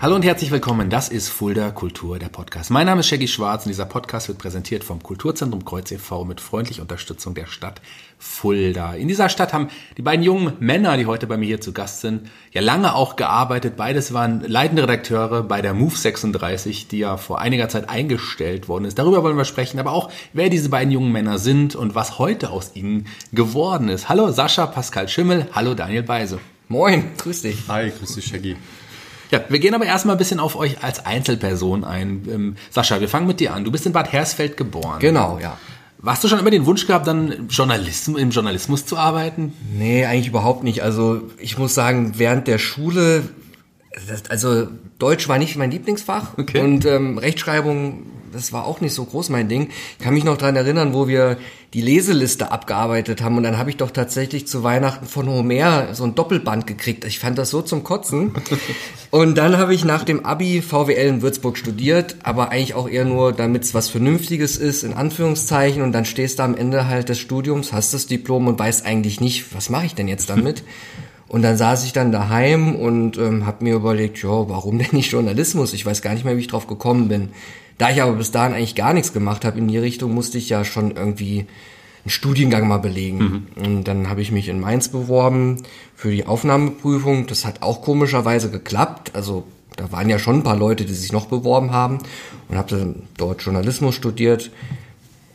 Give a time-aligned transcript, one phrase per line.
[0.00, 0.90] Hallo und herzlich willkommen.
[0.90, 2.70] Das ist Fulda Kultur, der Podcast.
[2.70, 6.24] Mein Name ist Shaggy Schwarz und dieser Podcast wird präsentiert vom Kulturzentrum Kreuz e.V.
[6.24, 7.80] mit freundlicher Unterstützung der Stadt
[8.16, 8.94] Fulda.
[8.94, 12.00] In dieser Stadt haben die beiden jungen Männer, die heute bei mir hier zu Gast
[12.00, 13.76] sind, ja lange auch gearbeitet.
[13.76, 18.84] Beides waren leitende Redakteure bei der Move 36, die ja vor einiger Zeit eingestellt worden
[18.84, 19.00] ist.
[19.00, 22.50] Darüber wollen wir sprechen, aber auch, wer diese beiden jungen Männer sind und was heute
[22.50, 24.08] aus ihnen geworden ist.
[24.08, 26.38] Hallo Sascha Pascal Schimmel, hallo Daniel Beise.
[26.68, 27.64] Moin, grüß dich.
[27.66, 28.56] Hi, grüß dich, Shaggy.
[29.30, 32.26] Ja, wir gehen aber erstmal ein bisschen auf euch als Einzelperson ein.
[32.30, 33.64] Ähm, Sascha, wir fangen mit dir an.
[33.64, 34.98] Du bist in Bad Hersfeld geboren.
[35.00, 35.58] Genau, ja.
[36.00, 39.52] Warst du schon immer den Wunsch gehabt, dann Journalismus, im Journalismus zu arbeiten?
[39.76, 40.82] Nee, eigentlich überhaupt nicht.
[40.82, 43.24] Also ich muss sagen, während der Schule,
[44.08, 44.68] das, also
[45.00, 46.60] Deutsch war nicht mein Lieblingsfach Okay.
[46.60, 49.70] und ähm, Rechtschreibung, das war auch nicht so groß mein Ding.
[49.98, 51.38] Ich kann mich noch dran erinnern, wo wir
[51.74, 56.04] die Leseliste abgearbeitet haben und dann habe ich doch tatsächlich zu Weihnachten von Homer so
[56.04, 57.04] ein Doppelband gekriegt.
[57.04, 58.32] Ich fand das so zum Kotzen.
[59.10, 63.06] Und dann habe ich nach dem Abi VWL in Würzburg studiert, aber eigentlich auch eher
[63.06, 65.80] nur, damit es was Vernünftiges ist, in Anführungszeichen.
[65.80, 69.20] Und dann stehst du am Ende halt des Studiums, hast das Diplom und weißt eigentlich
[69.22, 70.62] nicht, was mache ich denn jetzt damit?
[71.28, 75.12] Und dann saß ich dann daheim und ähm, habe mir überlegt, ja, warum denn nicht
[75.12, 75.74] Journalismus?
[75.74, 77.30] Ich weiß gar nicht mehr, wie ich drauf gekommen bin.
[77.78, 80.48] Da ich aber bis dahin eigentlich gar nichts gemacht habe in die Richtung, musste ich
[80.48, 81.46] ja schon irgendwie
[82.04, 83.46] einen Studiengang mal belegen.
[83.56, 85.62] Und dann habe ich mich in Mainz beworben
[85.94, 87.26] für die Aufnahmeprüfung.
[87.28, 89.12] Das hat auch komischerweise geklappt.
[89.14, 89.44] Also
[89.76, 91.98] da waren ja schon ein paar Leute, die sich noch beworben haben
[92.48, 94.50] und habe dann dort Journalismus studiert.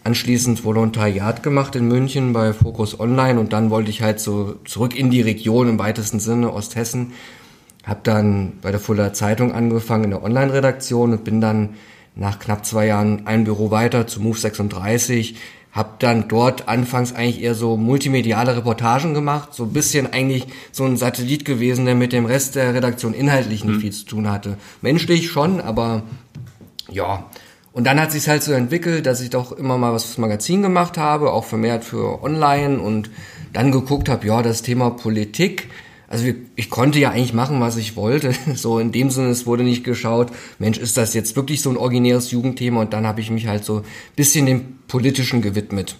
[0.04, 4.98] Anschließend Volontariat gemacht in München bei Focus Online und dann wollte ich halt so zurück
[4.98, 7.14] in die Region im weitesten Sinne, Osthessen.
[7.86, 11.76] Hab dann bei der Fuller Zeitung angefangen in der Online-Redaktion und bin dann
[12.16, 15.36] nach knapp zwei Jahren ein Büro weiter zu Move 36.
[15.72, 20.86] Hab dann dort anfangs eigentlich eher so multimediale Reportagen gemacht, so ein bisschen eigentlich so
[20.86, 24.58] ein Satellit gewesen, der mit dem Rest der Redaktion inhaltlich nicht viel zu tun hatte.
[24.82, 26.04] Menschlich schon, aber
[26.92, 27.26] ja.
[27.72, 30.62] Und dann hat sich halt so entwickelt, dass ich doch immer mal was fürs Magazin
[30.62, 33.10] gemacht habe, auch vermehrt für Online und
[33.52, 35.70] dann geguckt habe, ja, das Thema Politik.
[36.14, 38.36] Also ich konnte ja eigentlich machen, was ich wollte.
[38.56, 41.78] So in dem Sinne, es wurde nicht geschaut, Mensch, ist das jetzt wirklich so ein
[41.78, 42.82] originäres Jugendthema?
[42.82, 43.84] Und dann habe ich mich halt so ein
[44.16, 45.96] bisschen dem Politischen gewidmet.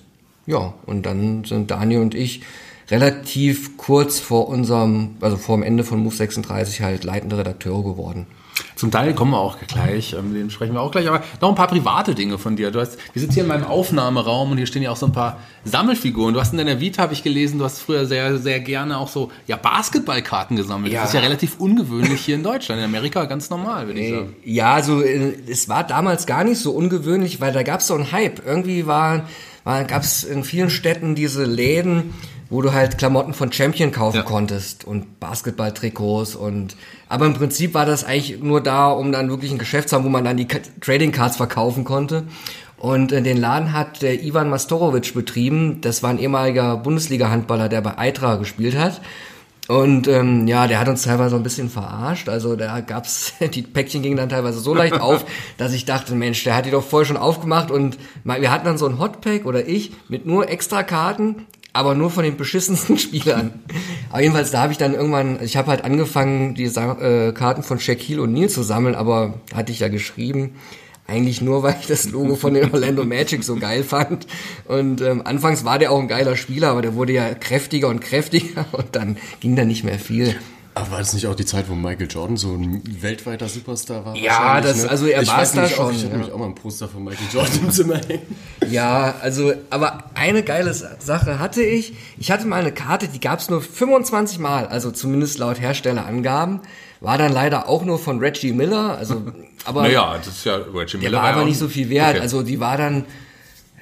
[0.46, 2.44] Ja, und dann sind Daniel und ich
[2.92, 8.28] relativ kurz vor unserem, also vor dem Ende von Move 36 halt leitende Redakteure geworden.
[8.76, 11.56] Zum Teil kommen wir auch gleich, ähm, den sprechen wir auch gleich, aber noch ein
[11.56, 12.72] paar private Dinge von dir.
[12.72, 15.12] Du hast, wir sitzen hier in meinem Aufnahmeraum und hier stehen ja auch so ein
[15.12, 16.34] paar Sammelfiguren.
[16.34, 19.08] Du hast in deiner Vita, habe ich gelesen, du hast früher sehr, sehr gerne auch
[19.08, 20.94] so ja, Basketballkarten gesammelt.
[20.94, 21.02] Ja.
[21.02, 22.80] Das ist ja relativ ungewöhnlich hier in Deutschland.
[22.80, 24.36] In Amerika ganz normal, würde ich sagen.
[24.44, 28.12] Ja, also es war damals gar nicht so ungewöhnlich, weil da gab es so einen
[28.12, 28.46] Hype.
[28.46, 29.28] Irgendwie war,
[29.64, 32.14] war, gab es in vielen Städten diese Läden,
[32.54, 34.22] wo du halt Klamotten von Champion kaufen Ja.
[34.22, 36.76] konntest und Basketballtrikots und
[37.10, 40.06] aber im Prinzip war das eigentlich nur da, um dann wirklich ein Geschäft zu haben,
[40.06, 42.26] wo man dann die Trading Cards verkaufen konnte.
[42.78, 45.82] Und äh, den Laden hat der Ivan Mastorovic betrieben.
[45.82, 49.02] Das war ein ehemaliger Bundesliga-Handballer, der bei Eintracht gespielt hat.
[49.68, 52.28] Und ähm, ja, der hat uns teilweise ein bisschen verarscht.
[52.28, 55.26] Also da gab's die Päckchen gingen dann teilweise so leicht auf,
[55.58, 58.78] dass ich dachte, Mensch, der hat die doch vorher schon aufgemacht und wir hatten dann
[58.78, 63.60] so ein Hotpack oder ich mit nur extra Karten, aber nur von den beschissensten Spielern.
[64.10, 67.80] Aber jedenfalls, da habe ich dann irgendwann, ich habe halt angefangen, die äh, Karten von
[67.80, 70.52] Shaquille O'Neal zu sammeln, aber hatte ich ja geschrieben,
[71.08, 74.28] eigentlich nur, weil ich das Logo von den Orlando Magic so geil fand.
[74.66, 78.00] Und ähm, anfangs war der auch ein geiler Spieler, aber der wurde ja kräftiger und
[78.00, 80.36] kräftiger und dann ging da nicht mehr viel.
[80.76, 84.16] Aber war das nicht auch die Zeit, wo Michael Jordan so ein weltweiter Superstar war?
[84.16, 86.14] Ja, das- also er war's weiß da auch, schon, Ich hatte ja.
[86.14, 88.22] nämlich auch mal ein Poster von Michael Jordan im Zimmer hängen.
[88.72, 91.94] Ja, also, aber eine geile Sache hatte ich.
[92.18, 96.62] Ich hatte mal eine Karte, die gab's nur 25 Mal, also zumindest laut Herstellerangaben.
[97.02, 99.22] War dann leider auch nur von Reggie Miller, also,
[99.66, 101.18] aber Naja, das ist ja Reggie der Miller.
[101.22, 102.12] war aber ja nicht so viel wert.
[102.12, 102.20] Okay.
[102.22, 103.06] Also die war dann,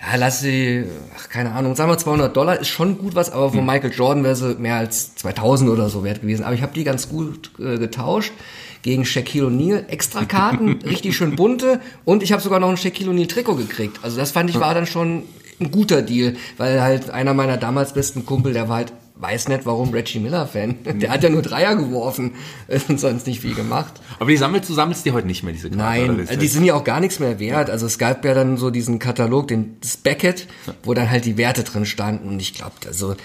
[0.02, 0.86] ja, lass sie,
[1.16, 3.54] ach, keine Ahnung, sagen wir 200 Dollar ist schon gut was, aber Hm.
[3.54, 6.44] von Michael Jordan wäre sie mehr als 2000 oder so wert gewesen.
[6.44, 8.34] Aber ich habe die ganz gut äh, getauscht
[8.82, 9.86] gegen Shaquille O'Neal.
[9.90, 14.00] Extra Karten, richtig schön bunte und ich habe sogar noch ein Shaquille O'Neal Trikot gekriegt.
[14.02, 15.24] Also das fand ich war dann schon
[15.60, 19.66] ein guter Deal, weil halt einer meiner damals besten Kumpel, der war halt weiß nicht,
[19.66, 20.78] warum Reggie Miller Fan.
[21.00, 22.34] Der hat ja nur Dreier geworfen
[22.88, 23.94] und sonst nicht viel gemacht.
[24.20, 26.08] Aber die sammelst du sammelst die heute nicht mehr, diese Karten?
[26.08, 27.70] Nein, also die sind ja auch gar nichts mehr wert.
[27.70, 30.48] Also es gab ja dann so diesen Katalog, den Beckett,
[30.84, 32.30] wo dann halt die Werte drin standen.
[32.30, 33.16] Und ich glaube, also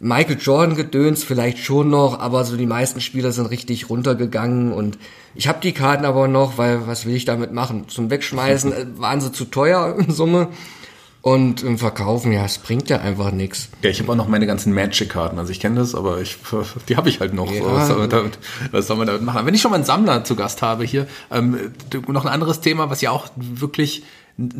[0.00, 4.98] Michael Jordan gedöns vielleicht schon noch, aber so die meisten Spieler sind richtig runtergegangen und
[5.34, 7.88] ich habe die Karten aber noch, weil was will ich damit machen?
[7.88, 10.48] Zum Wegschmeißen äh, waren sie zu teuer in Summe.
[11.22, 13.68] Und im Verkaufen, ja, es bringt ja einfach nichts.
[13.82, 15.38] Ja, ich habe auch noch meine ganzen Magic-Karten.
[15.38, 16.38] Also ich kenne das, aber ich,
[16.88, 17.50] die habe ich halt noch.
[17.52, 17.62] Ja.
[17.62, 18.38] So, was, soll man damit,
[18.70, 19.44] was soll man damit machen?
[19.44, 21.72] Wenn ich schon mal einen Sammler zu Gast habe hier, ähm,
[22.08, 24.02] noch ein anderes Thema, was ja auch wirklich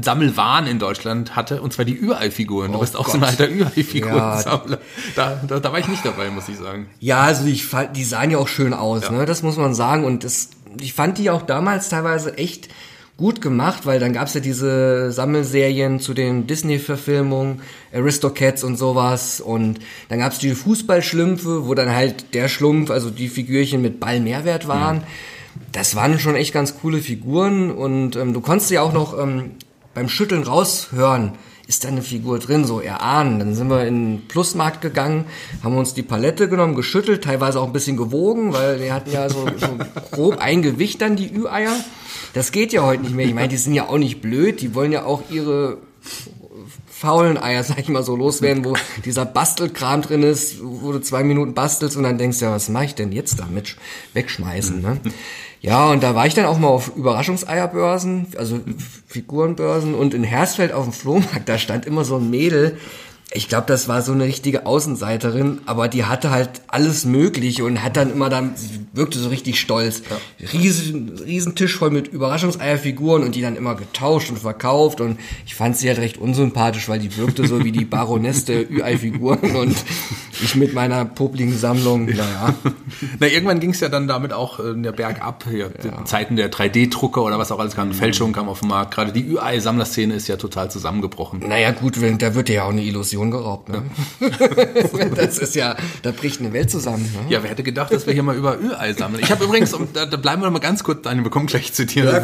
[0.03, 2.73] Sammelwahn in Deutschland hatte, und zwar die Ürei-Figuren.
[2.73, 3.23] Du Oh bist auch so Gott.
[3.23, 4.77] ein alter Ürei-Figuren-Sammler.
[4.77, 4.83] Ja.
[5.17, 6.91] Da, da, da war ich nicht dabei, muss ich sagen.
[7.01, 9.13] Ja, also ich fand, die sahen ja auch schön aus, Ja.
[9.13, 9.25] ne?
[9.25, 10.05] Das muss man sagen.
[10.05, 12.69] Und das, ich fand die auch damals teilweise echt
[13.21, 17.61] gut gemacht, weil dann gab's ja diese Sammelserien zu den Disney-Verfilmungen,
[17.93, 19.43] Aristocats und sowas.
[19.43, 19.79] Und
[20.09, 24.67] dann gab's die Fußballschlümpfe, wo dann halt der Schlumpf, also die Figürchen mit Ball Mehrwert
[24.67, 25.03] waren.
[25.71, 29.51] Das waren schon echt ganz coole Figuren und ähm, du konntest ja auch noch ähm,
[29.93, 31.33] beim Schütteln raushören,
[31.71, 33.39] ist da eine Figur drin, so erahnen.
[33.39, 35.27] Dann sind wir in den Plusmarkt gegangen,
[35.63, 39.29] haben uns die Palette genommen, geschüttelt, teilweise auch ein bisschen gewogen, weil wir hatten ja
[39.29, 39.79] so, so
[40.11, 41.77] grob ein Gewicht dann, die Ü-Eier.
[42.35, 43.25] Das geht ja heute nicht mehr.
[43.25, 45.79] Ich meine, die sind ja auch nicht blöd, die wollen ja auch ihre
[47.01, 48.75] faulen Eier, sag ich mal so, loswerden, wo
[49.07, 52.85] dieser Bastelkram drin ist, wo du zwei Minuten bastelst und dann denkst, ja, was mache
[52.85, 53.77] ich denn jetzt damit?
[54.13, 54.99] Wegschmeißen, ne?
[55.63, 58.61] Ja, und da war ich dann auch mal auf Überraschungseierbörsen, also
[59.07, 62.79] Figurenbörsen und in Hersfeld auf dem Flohmarkt, da stand immer so ein Mädel,
[63.33, 67.81] ich glaube, das war so eine richtige Außenseiterin, aber die hatte halt alles Mögliche und
[67.81, 70.03] hat dann immer dann, sie wirkte so richtig stolz.
[70.53, 75.55] Riesen, riesen Tisch voll mit Überraschungseierfiguren und die dann immer getauscht und verkauft und ich
[75.55, 79.77] fand sie halt recht unsympathisch, weil die wirkte so wie die Baroness der Ü-Ei-Figuren und
[80.43, 82.55] ich mit meiner popligen Sammlung, naja.
[83.21, 85.45] Na, irgendwann ging es ja dann damit auch äh, der Berg ab.
[85.49, 87.93] Hier, die Zeiten der 3D-Drucker oder was auch alles kam.
[87.93, 88.95] Fälschungen kamen auf den Markt.
[88.95, 91.41] Gerade die Ü-Ei-Sammlerszene ist ja total zusammengebrochen.
[91.47, 93.83] Naja, gut, da wird ja auch eine Illusion geraubt, ne?
[95.17, 97.33] das ist ja, da bricht eine Welt zusammen, ne?
[97.33, 99.23] Ja, wer hätte gedacht, dass wir hier mal über Ü-Ei sammeln?
[99.23, 101.47] Ich habe übrigens, um, da, da bleiben wir noch mal ganz kurz, Daniel, wir kommen
[101.47, 102.05] gleich zu dir.
[102.05, 102.21] Ja,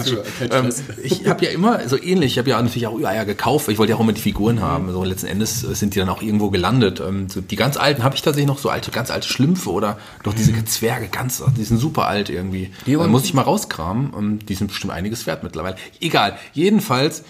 [0.48, 0.72] kein ähm,
[1.02, 3.78] ich habe ja immer, so ähnlich, ich habe ja natürlich auch Ü-Eier gekauft, weil ich
[3.78, 4.90] wollte ja auch immer die Figuren haben.
[4.92, 7.00] So letzten Endes sind die dann auch irgendwo gelandet.
[7.00, 9.98] Ähm, so die ganz alten habe ich tatsächlich noch so alte, ganz alte Schlümpfe oder
[10.22, 12.70] doch diese Zwerge, ganz, die sind super alt irgendwie.
[12.86, 14.12] Die muss ich mal rauskramen.
[14.16, 15.76] Ähm, die sind bestimmt einiges wert mittlerweile.
[16.00, 16.38] Egal.
[16.52, 17.24] Jedenfalls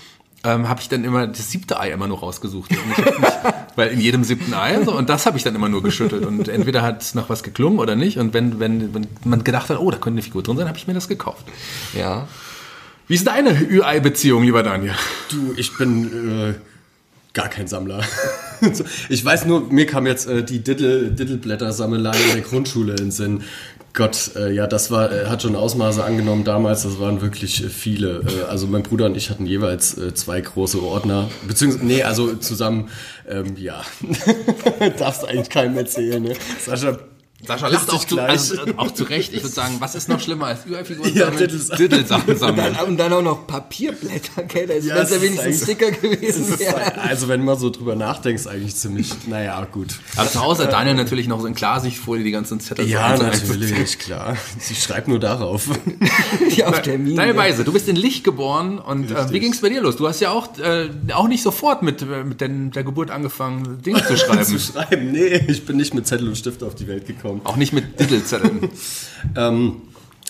[0.46, 2.70] ähm, habe ich dann immer das siebte Ei immer nur rausgesucht.
[2.70, 5.54] Und ich hab nicht, weil in jedem siebten Ei, so, und das habe ich dann
[5.54, 6.24] immer nur geschüttelt.
[6.24, 8.18] Und entweder hat es noch was geklungen oder nicht.
[8.18, 10.78] Und wenn, wenn, wenn man gedacht hat, oh, da könnte eine Figur drin sein, habe
[10.78, 11.44] ich mir das gekauft.
[11.94, 12.28] Ja.
[13.08, 14.94] Wie ist deine Ü-Ei-Beziehung, lieber Daniel?
[15.30, 16.54] Du, ich bin äh,
[17.34, 18.02] gar kein Sammler.
[19.10, 23.10] Ich weiß nur, mir kam jetzt äh, die Diddle, Diddleblätter-Sammelei in der Grundschule in den
[23.10, 23.42] Sinn.
[23.96, 27.70] Gott, äh, ja, das war, äh, hat schon Ausmaße angenommen damals, das waren wirklich äh,
[27.70, 28.20] viele.
[28.20, 32.34] Äh, also mein Bruder und ich hatten jeweils äh, zwei große Ordner, beziehungsweise, nee, also
[32.34, 32.90] zusammen,
[33.26, 33.82] ähm, ja.
[34.98, 36.34] Darfst eigentlich keinem erzählen, ne?
[36.60, 36.98] Sascha,
[37.44, 39.34] Sascha lacht auch zu, also, auch zu Recht.
[39.34, 42.76] Ich würde sagen, was ist noch schlimmer als Ü-Ei-Figuren Ja, Diddle-Sachen sammeln.
[42.86, 44.66] Und dann auch noch Papierblätter, gell?
[44.66, 46.56] Das Ja, ja, es ja wenigstens Sticker es gewesen
[46.96, 49.96] also wenn man so drüber nachdenkt, eigentlich ziemlich, naja, gut.
[50.16, 52.88] Also zu Hause hat Daniel natürlich noch so in Klarsichtfolie die ganzen Zettel.
[52.88, 54.36] Ja, so natürlich, klar.
[54.58, 55.68] Sie schreibt nur darauf.
[56.56, 57.16] Die auf Termin.
[57.16, 57.36] Ja.
[57.36, 59.40] Weise, du bist in Licht geboren und äh, wie Richtig.
[59.42, 59.96] ging's bei dir los?
[59.96, 63.82] Du hast ja auch, äh, auch nicht sofort mit, äh, mit den, der Geburt angefangen,
[63.82, 64.44] Dinge zu schreiben.
[64.44, 65.12] zu schreiben.
[65.12, 67.25] Nee, ich bin nicht mit Zettel und Stift auf die Welt gekommen.
[67.44, 68.68] Auch nicht mit Diddlezetteln.
[69.34, 69.82] Ähm,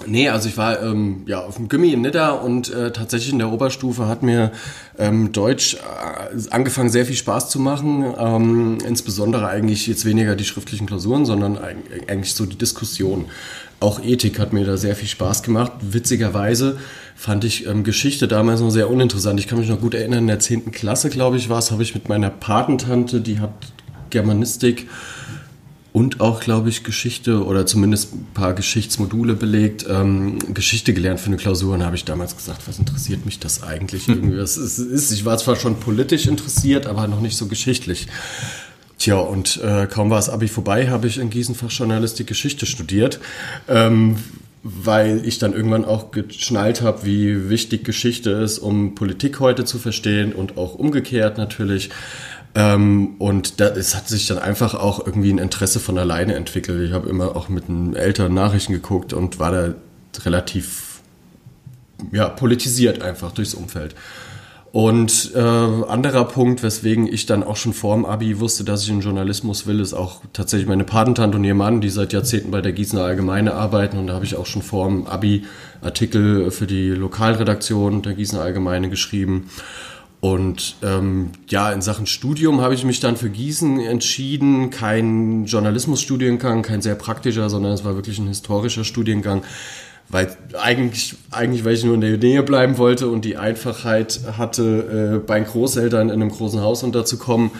[0.07, 3.39] nee, also ich war ähm, ja auf dem Gimmi in Nidda und äh, tatsächlich in
[3.39, 4.53] der Oberstufe hat mir
[4.99, 8.05] ähm, Deutsch äh, angefangen sehr viel Spaß zu machen.
[8.19, 13.27] Ähm, insbesondere eigentlich jetzt weniger die schriftlichen Klausuren, sondern eig- eigentlich so die Diskussion.
[13.79, 15.73] Auch Ethik hat mir da sehr viel Spaß gemacht.
[15.81, 16.79] Witzigerweise
[17.15, 19.39] fand ich ähm, Geschichte damals noch sehr uninteressant.
[19.41, 20.71] Ich kann mich noch gut erinnern, in der 10.
[20.73, 23.53] Klasse, glaube ich, war es, habe ich mit meiner Patentante, die hat
[24.09, 24.89] Germanistik
[25.97, 31.29] und auch, glaube ich, Geschichte oder zumindest ein paar Geschichtsmodule belegt, ähm, Geschichte gelernt für
[31.29, 34.37] eine Klausur und habe ich damals gesagt, was interessiert mich das eigentlich irgendwie?
[34.37, 38.09] Was ist, ist, ich war zwar schon politisch interessiert, aber noch nicht so geschichtlich.
[38.99, 43.19] Tja, und äh, kaum war das Abi vorbei, habe ich in Gießen Fachjournalistik Geschichte studiert,
[43.67, 44.17] ähm,
[44.63, 49.79] weil ich dann irgendwann auch geschnallt habe, wie wichtig Geschichte ist, um Politik heute zu
[49.79, 51.89] verstehen und auch umgekehrt natürlich.
[52.57, 56.81] Ähm, und da, es hat sich dann einfach auch irgendwie ein Interesse von alleine entwickelt.
[56.81, 59.75] Ich habe immer auch mit den Eltern Nachrichten geguckt und war da
[60.25, 61.01] relativ
[62.13, 63.95] ja, politisiert einfach durchs Umfeld.
[64.73, 69.01] Und äh, anderer Punkt, weswegen ich dann auch schon vorm Abi wusste, dass ich in
[69.01, 72.73] Journalismus will, ist auch tatsächlich meine Patentante und ihr Mann, die seit Jahrzehnten bei der
[72.73, 73.99] Gießener Allgemeine arbeiten.
[73.99, 75.45] Und da habe ich auch schon vorm Abi
[75.83, 79.51] Artikel für die Lokalredaktion der Gießener Allgemeine geschrieben.
[80.27, 84.71] Und ähm, ja, in Sachen Studium habe ich mich dann für Gießen entschieden.
[84.71, 89.45] Kein Journalismusstudiengang, kein sehr praktischer, sondern es war wirklich ein historischer Studiengang,
[90.09, 95.21] weil eigentlich, eigentlich, weil ich nur in der Nähe bleiben wollte und die Einfachheit hatte,
[95.23, 97.53] äh, bei Großeltern in einem großen Haus unterzukommen.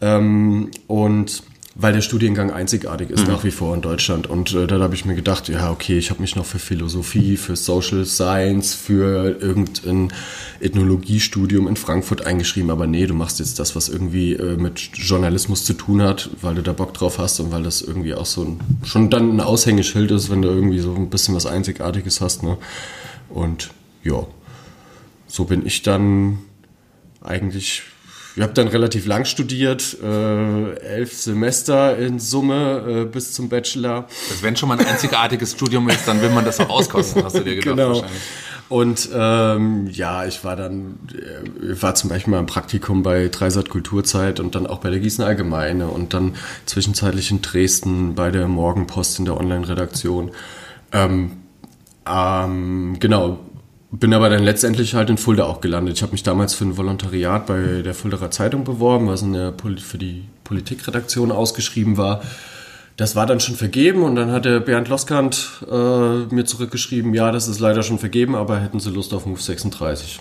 [0.00, 1.44] Ähm, und
[1.80, 3.32] weil der Studiengang einzigartig ist mhm.
[3.32, 4.26] nach wie vor in Deutschland.
[4.26, 7.36] Und äh, dann habe ich mir gedacht, ja, okay, ich habe mich noch für Philosophie,
[7.36, 10.12] für Social Science, für irgendein
[10.58, 12.72] Ethnologiestudium in Frankfurt eingeschrieben.
[12.72, 16.56] Aber nee, du machst jetzt das, was irgendwie äh, mit Journalismus zu tun hat, weil
[16.56, 19.40] du da Bock drauf hast und weil das irgendwie auch so ein, schon dann ein
[19.40, 22.42] Aushängeschild ist, wenn du irgendwie so ein bisschen was Einzigartiges hast.
[22.42, 22.58] Ne?
[23.28, 23.70] Und
[24.02, 24.26] ja,
[25.28, 26.40] so bin ich dann
[27.22, 27.84] eigentlich
[28.38, 34.06] ich habe dann relativ lang studiert, äh, elf Semester in Summe äh, bis zum Bachelor.
[34.30, 37.36] Also wenn schon mal ein einzigartiges Studium ist, dann will man das auch auskosten, hast
[37.36, 37.88] du dir gedacht genau.
[37.88, 38.22] wahrscheinlich.
[38.68, 43.70] Und ähm, ja, ich war dann, äh, war zum Beispiel mal im Praktikum bei Dreisat
[43.70, 48.46] Kulturzeit und dann auch bei der Gießen Allgemeine und dann zwischenzeitlich in Dresden bei der
[48.46, 50.30] Morgenpost in der Online-Redaktion.
[50.92, 51.32] Ähm,
[52.06, 53.40] ähm, genau,
[53.90, 55.96] bin aber dann letztendlich halt in Fulda auch gelandet.
[55.96, 59.50] Ich habe mich damals für ein Volontariat bei der Fuldaer Zeitung beworben, was in der
[59.52, 62.22] Pol für die Politikredaktion ausgeschrieben war.
[62.96, 67.30] Das war dann schon vergeben und dann hat der Bernd Loskant äh, mir zurückgeschrieben, ja,
[67.30, 70.18] das ist leider schon vergeben, aber hätten Sie Lust auf Move 36.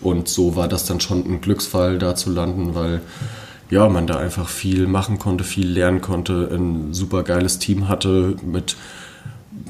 [0.00, 3.02] Und so war das dann schon ein Glücksfall, da zu landen, weil
[3.70, 8.36] ja, man da einfach viel machen konnte, viel lernen konnte, ein super geiles Team hatte
[8.42, 8.76] mit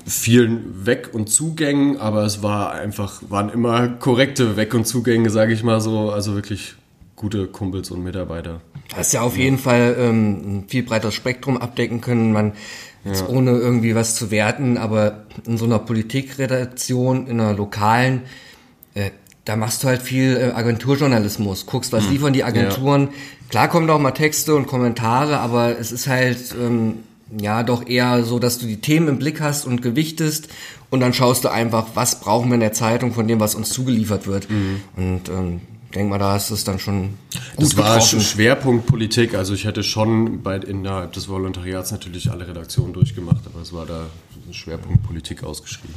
[0.07, 5.53] vielen Weg- und Zugängen, aber es war einfach, waren immer korrekte Weg- und Zugänge, sage
[5.53, 6.11] ich mal so.
[6.11, 6.75] Also wirklich
[7.17, 8.61] gute Kumpels und Mitarbeiter.
[8.91, 12.33] Das ist ja auf jeden Fall ähm, ein viel breiteres Spektrum abdecken können.
[12.33, 12.53] Man
[13.05, 13.27] ja.
[13.29, 18.23] ohne irgendwie was zu werten, aber in so einer Politikredaktion, in einer lokalen,
[18.95, 19.11] äh,
[19.45, 22.13] da machst du halt viel äh, Agenturjournalismus, guckst, was hm.
[22.13, 23.03] liefern die Agenturen.
[23.03, 23.09] Ja.
[23.51, 26.99] Klar kommen da auch mal Texte und Kommentare, aber es ist halt ähm,
[27.37, 30.49] ja doch eher so, dass du die Themen im Blick hast und gewichtest
[30.91, 33.71] und dann schaust du einfach, was brauchen wir in der Zeitung von dem, was uns
[33.71, 34.49] zugeliefert wird.
[34.51, 34.81] Mhm.
[34.97, 35.61] Und ähm,
[35.95, 37.15] denk mal, da ist es dann schon
[37.57, 38.21] gut Das war getroffen.
[38.21, 39.35] Schwerpunkt Politik.
[39.35, 43.87] Also ich hätte schon bei, innerhalb des Volontariats natürlich alle Redaktionen durchgemacht, aber es war
[43.87, 44.07] da
[44.55, 45.95] Schwerpunkt Politik ausgeschrieben.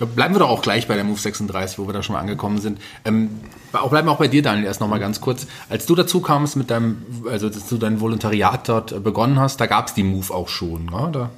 [0.00, 0.06] Ja.
[0.06, 2.60] Bleiben wir doch auch gleich bei der Move 36, wo wir da schon mal angekommen
[2.60, 2.78] sind.
[3.04, 3.30] Ähm,
[3.72, 5.46] auch bleiben wir auch bei dir, Daniel, erst noch mal ganz kurz.
[5.68, 9.66] Als du dazu kamst mit deinem, also dass du dein Volontariat dort begonnen hast, da
[9.66, 11.10] gab es die Move auch schon, ne?
[11.12, 11.30] Da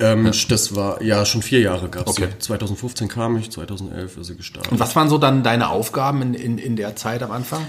[0.00, 0.30] ähm.
[0.48, 2.18] Das war, ja, schon vier Jahre gab es.
[2.18, 2.28] Okay.
[2.38, 4.72] 2015 kam ich, 2011 ist sie gestartet.
[4.72, 7.62] Und was waren so dann deine Aufgaben in, in, in der Zeit am Anfang?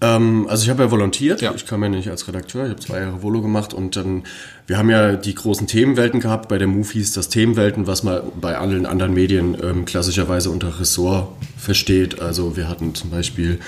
[0.00, 1.52] Ähm, also ich habe ja volontiert, ja.
[1.54, 4.24] ich kam ja nicht als Redakteur, ich habe zwei Jahre Volo gemacht und dann,
[4.66, 8.22] wir haben ja die großen Themenwelten gehabt, bei der Move hieß das Themenwelten, was man
[8.40, 11.28] bei allen anderen Medien ähm, klassischerweise unter Ressort
[11.58, 12.20] versteht.
[12.20, 13.58] Also wir hatten zum Beispiel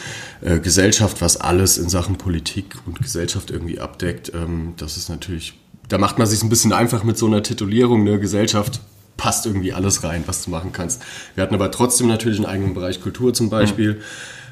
[0.41, 4.33] äh, Gesellschaft, was alles in Sachen Politik und Gesellschaft irgendwie abdeckt.
[4.35, 5.55] Ähm, das ist natürlich
[5.88, 8.81] da macht man sich ein bisschen einfach mit so einer Titulierung, eine Gesellschaft
[9.17, 11.03] passt irgendwie alles rein, was du machen kannst.
[11.35, 13.95] Wir hatten aber trotzdem natürlich einen eigenen Bereich Kultur zum Beispiel.
[13.95, 14.00] Mhm.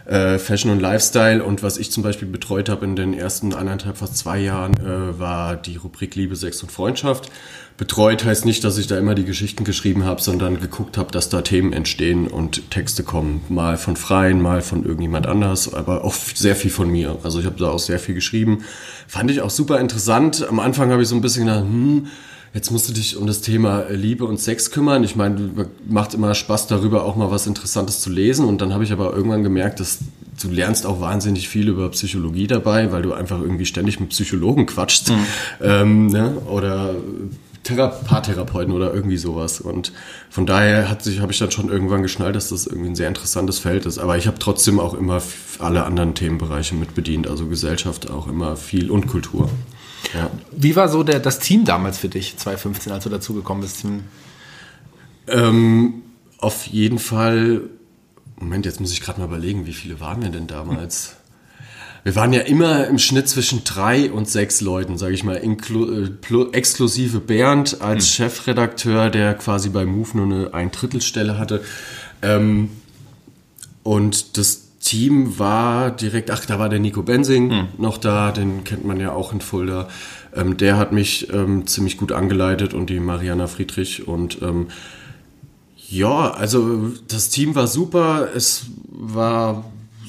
[0.06, 3.96] Äh, Fashion und Lifestyle und was ich zum Beispiel betreut habe in den ersten anderthalb,
[3.96, 7.30] fast zwei Jahren, äh, war die Rubrik Liebe, Sex und Freundschaft
[7.76, 11.28] betreut heißt nicht, dass ich da immer die Geschichten geschrieben habe, sondern geguckt habe, dass
[11.28, 13.44] da Themen entstehen und Texte kommen.
[13.48, 17.18] Mal von Freien, mal von irgendjemand anders, aber auch sehr viel von mir.
[17.24, 18.64] Also ich habe da auch sehr viel geschrieben.
[19.08, 20.46] Fand ich auch super interessant.
[20.48, 22.06] Am Anfang habe ich so ein bisschen gedacht, hm,
[22.54, 25.04] jetzt musst du dich um das Thema Liebe und Sex kümmern.
[25.04, 25.50] Ich meine,
[25.86, 28.46] macht immer Spaß darüber, auch mal was Interessantes zu lesen.
[28.46, 29.98] Und dann habe ich aber irgendwann gemerkt, dass
[30.40, 34.66] du lernst auch wahnsinnig viel über Psychologie dabei, weil du einfach irgendwie ständig mit Psychologen
[34.66, 35.10] quatschst.
[35.10, 35.26] Mhm.
[35.60, 36.36] Ähm, ne?
[36.46, 36.94] Oder
[37.64, 39.60] Thera Paartherapeuten oder irgendwie sowas.
[39.60, 39.92] Und
[40.30, 43.08] von daher hat sich, habe ich dann schon irgendwann geschnallt, dass das irgendwie ein sehr
[43.08, 43.98] interessantes Feld ist.
[43.98, 45.20] Aber ich habe trotzdem auch immer
[45.58, 49.50] alle anderen Themenbereiche mit bedient, also Gesellschaft auch immer viel und Kultur.
[50.14, 50.30] Ja.
[50.52, 53.84] Wie war so der, das Team damals für dich, 2015, als du dazugekommen bist?
[55.26, 56.02] Ähm,
[56.38, 57.62] auf jeden Fall,
[58.38, 61.16] Moment, jetzt muss ich gerade mal überlegen, wie viele waren wir denn damals?
[62.04, 66.04] wir waren ja immer im Schnitt zwischen drei und sechs Leuten, sage ich mal, inklu
[66.04, 68.12] äh, exklusive Bernd als hm.
[68.12, 71.62] Chefredakteur, der quasi bei Move nur eine ein Drittelstelle hatte.
[72.20, 72.68] Ähm,
[73.82, 77.68] und das Team war direkt, ach, da war der Nico Bensing hm.
[77.78, 79.88] noch da, den kennt man ja auch in Fulda.
[80.34, 84.68] Ähm, der hat mich ähm, ziemlich gut angeleitet und die Mariana Friedrich und ähm,
[85.88, 88.28] ja, also das Team war super.
[88.34, 89.64] Es war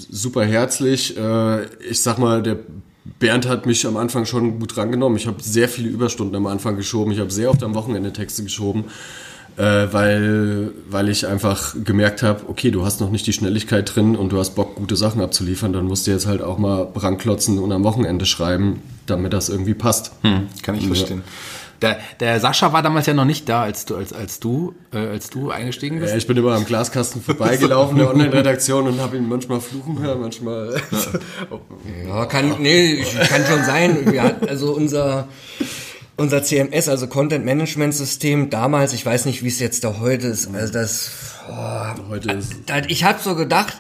[0.10, 1.18] super herzlich.
[1.18, 2.58] Äh, ich sag mal, der
[3.20, 5.18] Bernd hat mich am Anfang schon gut drangenommen.
[5.18, 7.12] Ich habe sehr viele Überstunden am Anfang geschoben.
[7.12, 8.86] Ich habe sehr oft am Wochenende Texte geschoben,
[9.58, 14.16] äh, weil, weil ich einfach gemerkt habe, okay, du hast noch nicht die Schnelligkeit drin
[14.16, 15.74] und du hast Bock, gute Sachen abzuliefern.
[15.74, 19.74] Dann musst du jetzt halt auch mal ranklotzen und am Wochenende schreiben, damit das irgendwie
[19.74, 20.12] passt.
[20.22, 21.24] Hm, kann ich verstehen.
[21.82, 24.98] Der, der Sascha war damals ja noch nicht da, als du, als, als du, äh,
[24.98, 26.12] als du eingestiegen bist.
[26.12, 30.22] Ja, ich bin immer am Glaskasten vorbeigelaufen der Online-Redaktion und habe ihn manchmal fluchen hören,
[30.22, 30.82] manchmal.
[32.08, 34.12] Ja, kann, nee, kann schon sein.
[34.12, 35.28] Wir hatten, also unser,
[36.18, 40.28] unser CMS, also Content Management System damals, ich weiß nicht, wie es jetzt da heute
[40.28, 41.12] ist, also das,
[42.10, 42.54] Heute ist
[42.88, 43.80] ich habe so gedacht,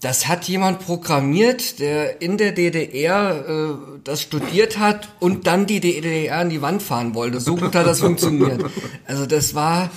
[0.00, 5.80] das hat jemand programmiert, der in der DDR äh, das studiert hat und dann die
[5.80, 7.40] DDR an die Wand fahren wollte.
[7.40, 8.62] So gut hat das funktioniert.
[9.06, 9.90] Also das war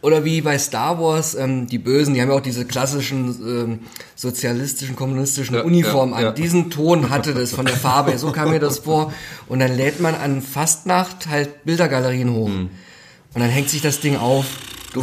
[0.00, 3.78] oder wie bei Star Wars, ähm, die Bösen, die haben ja auch diese klassischen ähm,
[4.14, 6.24] sozialistischen, kommunistischen Ja, Uniformen ja, an.
[6.24, 6.32] ja.
[6.32, 8.16] Diesen Ton hatte das von der Farbe.
[8.18, 9.12] So kam mir das vor.
[9.48, 12.48] Und dann lädt man an Fastnacht halt Bildergalerien hoch.
[12.48, 12.70] Hm.
[13.34, 14.46] Und dann hängt sich das Ding auf.
[14.94, 15.00] Du,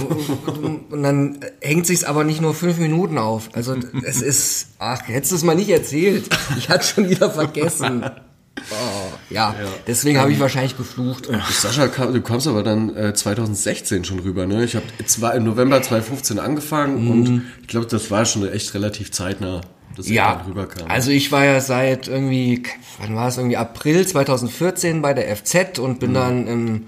[0.90, 3.50] und dann hängt sich's aber nicht nur fünf Minuten auf.
[3.54, 6.28] Also es ist, ach, hättest du es mal nicht erzählt.
[6.58, 8.04] Ich hatte schon wieder vergessen.
[8.72, 9.54] Oh, ja,
[9.86, 11.30] deswegen habe ich wahrscheinlich geflucht.
[11.52, 14.64] Sascha, kam, du kommst aber dann äh, 2016 schon rüber, ne?
[14.64, 19.12] Ich habe zwar im November 2015 angefangen und ich glaube, das war schon echt relativ
[19.12, 19.62] zeitnah,
[19.98, 20.88] dass ich Ja, dann rüberkam.
[20.90, 22.64] also ich war ja seit irgendwie,
[23.00, 26.86] wann war es, irgendwie April 2014 bei der FZ und bin dann im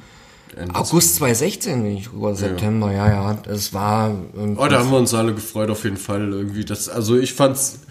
[0.56, 3.38] Ende August 2016 bin ich rüber, September, ja, ja.
[3.48, 6.66] Es war, ähm, Oh, da haben wir uns alle gefreut auf jeden Fall irgendwie.
[6.66, 7.82] Das, also ich fand's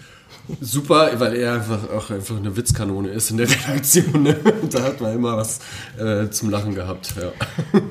[0.61, 4.23] super, weil er einfach auch einfach eine Witzkanone ist in der Redaktion.
[4.23, 4.35] Ne?
[4.69, 5.59] Da hat man immer was
[5.99, 7.13] äh, zum Lachen gehabt.
[7.19, 7.31] Ja.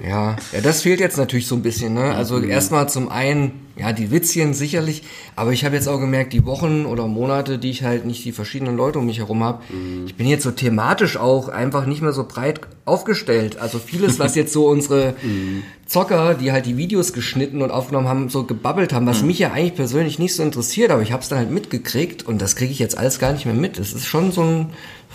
[0.08, 1.94] Ja, ja, das fehlt jetzt natürlich so ein bisschen.
[1.94, 2.14] Ne?
[2.14, 2.50] Also Mhm.
[2.50, 5.02] erstmal zum einen, ja, die Witzchen sicherlich,
[5.36, 8.32] aber ich habe jetzt auch gemerkt, die Wochen oder Monate, die ich halt nicht die
[8.32, 10.06] verschiedenen Leute um mich herum habe, Mhm.
[10.06, 13.58] ich bin jetzt so thematisch auch einfach nicht mehr so breit aufgestellt.
[13.58, 15.62] Also vieles, was jetzt so unsere Mhm.
[15.86, 19.08] Zocker, die halt die Videos geschnitten und aufgenommen haben, so gebabbelt haben, Mhm.
[19.10, 22.26] was mich ja eigentlich persönlich nicht so interessiert, aber ich habe es dann halt mitgekriegt
[22.26, 23.78] und das kriege ich jetzt alles gar nicht mehr mit.
[23.78, 24.66] Es ist schon so ein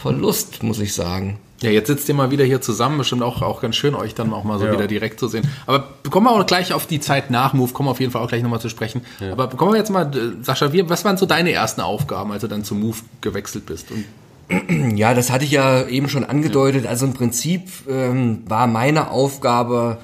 [0.02, 1.38] Verlust, muss ich sagen.
[1.62, 2.98] Ja, jetzt sitzt ihr mal wieder hier zusammen.
[2.98, 4.74] Bestimmt auch, auch ganz schön, euch dann auch mal so Ja.
[4.74, 5.48] wieder direkt zu sehen.
[5.68, 8.24] Aber kommen wir auch gleich auf die Zeit nach Move, kommen wir auf jeden Fall
[8.24, 9.02] auch gleich nochmal zu sprechen.
[9.32, 12.42] Aber kommen wir jetzt mal, äh, Sascha, wie, was waren so deine ersten Aufgaben, als
[12.42, 13.88] du dann zu Move gewechselt bist?
[13.92, 14.06] Und
[14.98, 16.88] Ja, das hatte ich ja eben schon angedeutet.
[16.88, 20.00] Also im Prinzip ähm, war meine Aufgabe,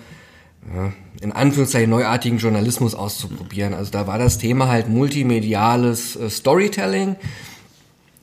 [0.74, 3.74] ja, in Anführungszeichen neuartigen Journalismus auszuprobieren.
[3.74, 7.16] Also da war das Thema halt multimediales äh, Storytelling.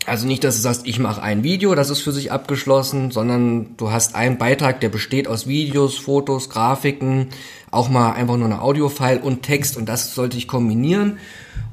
[0.07, 3.75] Also nicht, dass du sagst, ich mache ein Video, das ist für sich abgeschlossen, sondern
[3.79, 7.29] du hast einen Beitrag, der besteht aus Videos, Fotos, Grafiken,
[7.71, 11.19] auch mal einfach nur eine Audiofile und Text und das sollte ich kombinieren.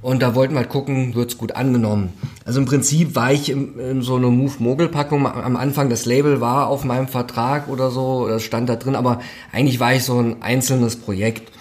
[0.01, 2.13] Und da wollten wir halt gucken, wird's gut angenommen.
[2.43, 5.89] Also im Prinzip war ich in, in so eine Move-Mogel-Packung am Anfang.
[5.89, 9.19] Das Label war auf meinem Vertrag oder so, das stand da drin, aber
[9.51, 11.51] eigentlich war ich so ein einzelnes Projekt.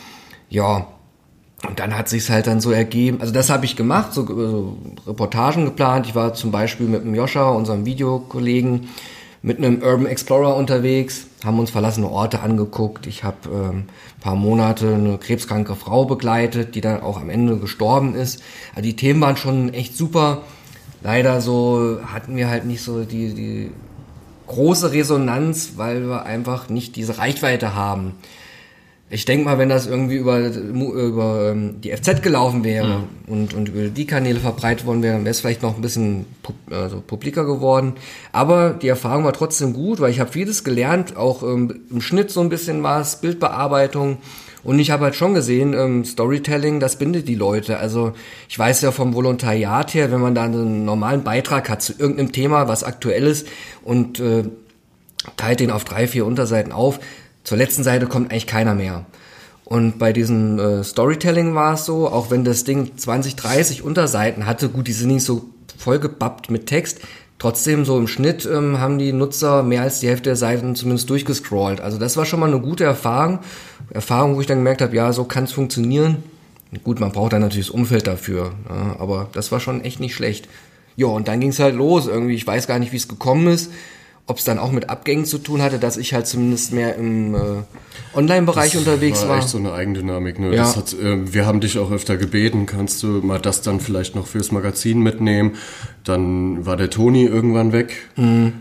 [0.49, 0.87] Ja,
[1.69, 3.21] und dann hat sich's halt dann so ergeben.
[3.21, 6.07] Also das habe ich gemacht, so, so Reportagen geplant.
[6.07, 8.89] Ich war zum Beispiel mit dem Joscha, unserem Videokollegen,
[9.43, 13.07] mit einem Urban Explorer unterwegs, haben uns verlassene Orte angeguckt.
[13.07, 17.57] Ich habe ähm, ein paar Monate eine krebskranke Frau begleitet, die dann auch am Ende
[17.57, 18.43] gestorben ist.
[18.75, 20.43] Also die Themen waren schon echt super.
[21.03, 23.71] Leider so hatten wir halt nicht so die, die
[24.47, 28.17] große Resonanz, weil wir einfach nicht diese Reichweite haben.
[29.13, 33.69] Ich denke mal, wenn das irgendwie über, über ähm, die FZ gelaufen wäre und, und
[33.69, 36.27] über die Kanäle verbreitet worden wäre, dann wäre es vielleicht noch ein bisschen
[36.71, 37.95] also publiker geworden.
[38.31, 42.31] Aber die Erfahrung war trotzdem gut, weil ich habe vieles gelernt, auch ähm, im Schnitt
[42.31, 44.19] so ein bisschen was, Bildbearbeitung.
[44.63, 47.79] Und ich habe halt schon gesehen, ähm, Storytelling, das bindet die Leute.
[47.79, 48.13] Also
[48.49, 52.31] ich weiß ja vom Volontariat her, wenn man da einen normalen Beitrag hat zu irgendeinem
[52.31, 53.49] Thema, was aktuell ist
[53.83, 54.45] und äh,
[55.37, 57.01] teilt den auf drei, vier Unterseiten auf.
[57.45, 59.07] Zur letzten Seite kommt eigentlich keiner mehr.
[59.65, 64.47] Und bei diesem äh, Storytelling war es so, auch wenn das Ding 20, 30 Unterseiten
[64.47, 65.49] hatte, gut, die sind nicht so
[65.79, 67.01] vollgebappt mit Text,
[67.39, 71.09] trotzdem so im Schnitt ähm, haben die Nutzer mehr als die Hälfte der Seiten zumindest
[71.09, 71.81] durchgescrollt.
[71.81, 73.39] Also das war schon mal eine gute Erfahrung.
[73.91, 76.25] Erfahrung, wo ich dann gemerkt habe, ja, so kann es funktionieren.
[76.83, 80.15] Gut, man braucht dann natürlich das Umfeld dafür, ja, aber das war schon echt nicht
[80.15, 80.49] schlecht.
[80.97, 82.35] Ja, und dann ging es halt los irgendwie.
[82.35, 83.71] Ich weiß gar nicht, wie es gekommen ist
[84.31, 87.35] ob es dann auch mit Abgängen zu tun hatte, dass ich halt zumindest mehr im
[87.35, 87.39] äh,
[88.15, 89.31] Online-Bereich unterwegs war.
[89.31, 90.39] war echt so eine Eigendynamik.
[90.39, 90.55] Ne?
[90.55, 90.63] Ja.
[90.63, 94.15] Das hat, äh, wir haben dich auch öfter gebeten, kannst du mal das dann vielleicht
[94.15, 95.57] noch fürs Magazin mitnehmen.
[96.05, 98.09] Dann war der Toni irgendwann weg.
[98.17, 98.53] Mhm.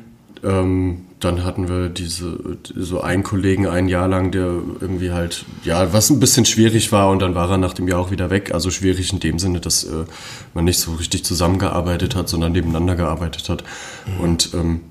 [0.43, 4.45] Ähm, dann hatten wir diese so einen Kollegen ein Jahr lang, der
[4.79, 7.99] irgendwie halt ja was ein bisschen schwierig war und dann war er nach dem Jahr
[7.99, 8.53] auch wieder weg.
[8.53, 10.05] Also schwierig in dem Sinne, dass äh,
[10.53, 13.63] man nicht so richtig zusammengearbeitet hat, sondern nebeneinander gearbeitet hat.
[14.07, 14.23] Mhm.
[14.23, 14.81] Und ähm,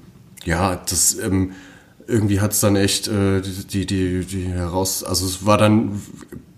[0.48, 1.52] ja, das ähm,
[2.06, 6.00] irgendwie hat es dann echt äh, die, die, die heraus, also es war dann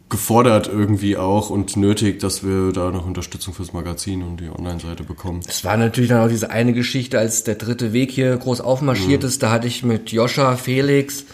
[0.08, 5.02] gefordert irgendwie auch und nötig, dass wir da noch Unterstützung fürs Magazin und die Online-Seite
[5.04, 5.40] bekommen.
[5.46, 9.24] Es war natürlich dann auch diese eine Geschichte, als der dritte Weg hier groß aufmarschiert
[9.24, 9.42] ist.
[9.42, 11.24] Da hatte ich mit Joscha, Felix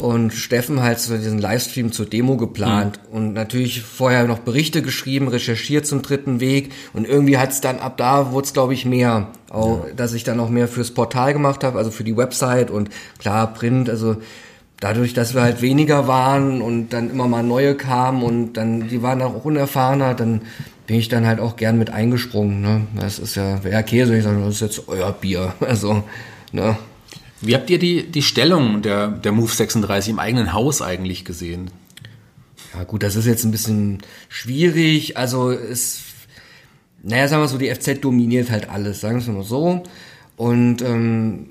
[0.00, 3.16] und Steffen halt so diesen Livestream zur Demo geplant mhm.
[3.16, 7.78] und natürlich vorher noch Berichte geschrieben, recherchiert zum dritten Weg und irgendwie hat es dann
[7.78, 9.94] ab da wurde es glaube ich mehr, auch ja.
[9.94, 13.52] dass ich dann auch mehr fürs Portal gemacht habe, also für die Website und klar
[13.52, 14.16] Print, also
[14.80, 19.02] dadurch, dass wir halt weniger waren und dann immer mal neue kamen und dann die
[19.02, 20.42] waren auch unerfahrener, dann
[20.86, 22.62] bin ich dann halt auch gern mit eingesprungen.
[22.62, 22.80] Ne?
[22.98, 25.54] Das ist ja, ja Käse, ich sage, das ist jetzt euer Bier.
[25.60, 26.02] Also,
[26.50, 26.76] ne?
[27.40, 31.70] Wie habt ihr die, die Stellung der, der Move 36 im eigenen Haus eigentlich gesehen?
[32.74, 33.98] Ja gut, das ist jetzt ein bisschen
[34.28, 35.16] schwierig.
[35.16, 36.02] Also es,
[37.02, 39.82] naja, sagen wir so, die FZ dominiert halt alles, sagen wir mal so.
[40.36, 41.46] Und ähm,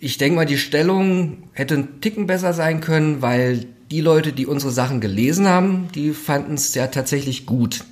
[0.00, 4.46] ich denke mal, die Stellung hätte einen Ticken besser sein können, weil die Leute, die
[4.46, 7.84] unsere Sachen gelesen haben, die fanden es ja tatsächlich gut.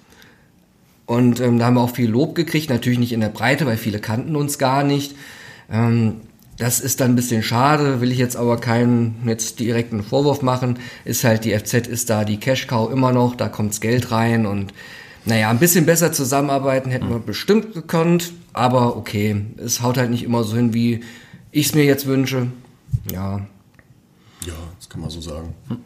[1.06, 3.76] Und ähm, da haben wir auch viel Lob gekriegt, natürlich nicht in der Breite, weil
[3.76, 5.14] viele kannten uns gar nicht.
[5.70, 6.22] Ähm,
[6.56, 10.78] das ist dann ein bisschen schade, will ich jetzt aber keinen jetzt direkten Vorwurf machen.
[11.04, 14.72] Ist halt, die FZ ist da die Cash-Cow immer noch, da kommt's Geld rein und
[15.26, 20.22] naja, ein bisschen besser zusammenarbeiten hätten wir bestimmt gekonnt, aber okay, es haut halt nicht
[20.22, 21.00] immer so hin, wie
[21.50, 22.48] ich es mir jetzt wünsche.
[23.10, 23.38] Ja.
[24.46, 25.54] Ja, das kann man so sagen.
[25.68, 25.78] Hm.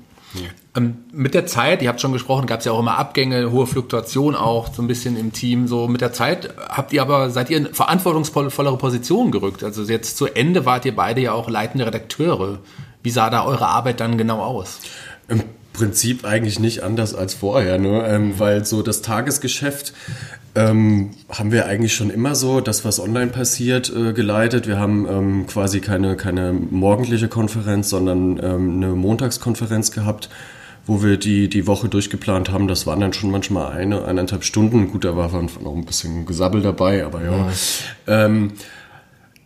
[0.77, 3.67] Ähm, mit der Zeit, ihr habt schon gesprochen, gab es ja auch immer Abgänge, hohe
[3.67, 5.67] Fluktuation auch so ein bisschen im Team.
[5.67, 9.65] So mit der Zeit habt ihr aber, seid ihr in verantwortungsvollere Positionen gerückt.
[9.65, 12.59] Also jetzt zu Ende wart ihr beide ja auch leitende Redakteure.
[13.03, 14.81] Wie sah da eure Arbeit dann genau aus?
[15.29, 18.05] Im Prinzip eigentlich nicht anders als vorher, ne?
[18.09, 19.93] Ähm, weil so das Tagesgeschäft
[20.59, 24.67] ähm, haben wir eigentlich schon immer so, das was online passiert, äh, geleitet.
[24.67, 30.29] Wir haben ähm, quasi keine, keine morgendliche Konferenz, sondern ähm, eine Montagskonferenz gehabt,
[30.85, 32.67] wo wir die, die Woche durchgeplant haben.
[32.67, 34.91] Das waren dann schon manchmal eine, eineinhalb Stunden.
[34.91, 37.37] Gut, da war noch ein bisschen Gesabbel dabei, aber ja.
[37.37, 38.25] ja.
[38.25, 38.53] Ähm,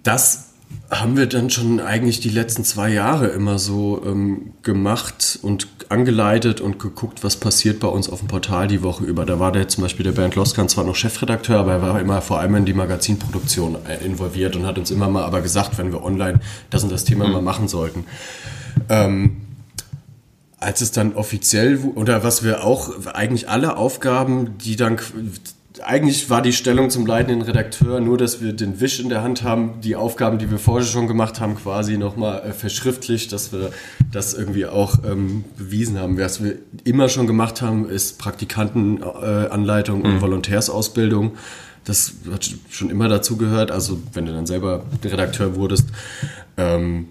[0.04, 0.51] das
[0.90, 6.60] haben wir dann schon eigentlich die letzten zwei Jahre immer so ähm, gemacht und angeleitet
[6.60, 9.24] und geguckt, was passiert bei uns auf dem Portal die Woche über.
[9.24, 12.20] Da war der zum Beispiel der Bernd Loskan zwar noch Chefredakteur, aber er war immer
[12.20, 15.92] vor allem in die Magazinproduktion äh, involviert und hat uns immer mal aber gesagt, wenn
[15.92, 17.32] wir online das und das Thema mhm.
[17.32, 18.04] mal machen sollten.
[18.88, 19.38] Ähm,
[20.58, 24.98] als es dann offiziell oder was wir auch eigentlich alle Aufgaben, die dann
[25.84, 29.42] eigentlich war die Stellung zum leitenden Redakteur nur, dass wir den Wisch in der Hand
[29.42, 33.70] haben, die Aufgaben, die wir vorher schon gemacht haben, quasi nochmal äh, verschriftlicht, dass wir
[34.10, 36.18] das irgendwie auch ähm, bewiesen haben.
[36.18, 40.20] Was wir immer schon gemacht haben, ist Praktikantenanleitung äh, und mhm.
[40.20, 41.32] Volontärsausbildung.
[41.84, 43.70] Das hat schon immer dazu gehört.
[43.70, 45.88] Also wenn du dann selber Redakteur wurdest,
[46.56, 47.08] ähm,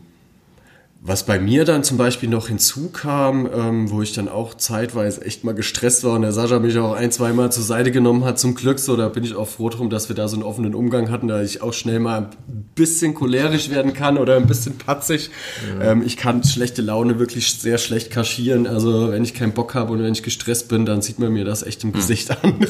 [1.04, 5.44] was bei mir dann zum Beispiel noch hinzukam, ähm, wo ich dann auch zeitweise echt
[5.44, 8.38] mal gestresst war und der Sascha mich auch ein, zwei Mal zur Seite genommen hat,
[8.38, 10.76] zum Glück so, da bin ich auch froh drum, dass wir da so einen offenen
[10.76, 14.78] Umgang hatten, da ich auch schnell mal ein bisschen cholerisch werden kann oder ein bisschen
[14.78, 15.32] patzig.
[15.80, 15.92] Ja.
[15.92, 19.94] Ähm, ich kann schlechte Laune wirklich sehr schlecht kaschieren, also wenn ich keinen Bock habe
[19.94, 22.00] und wenn ich gestresst bin, dann sieht man mir das echt im hm.
[22.00, 22.60] Gesicht an.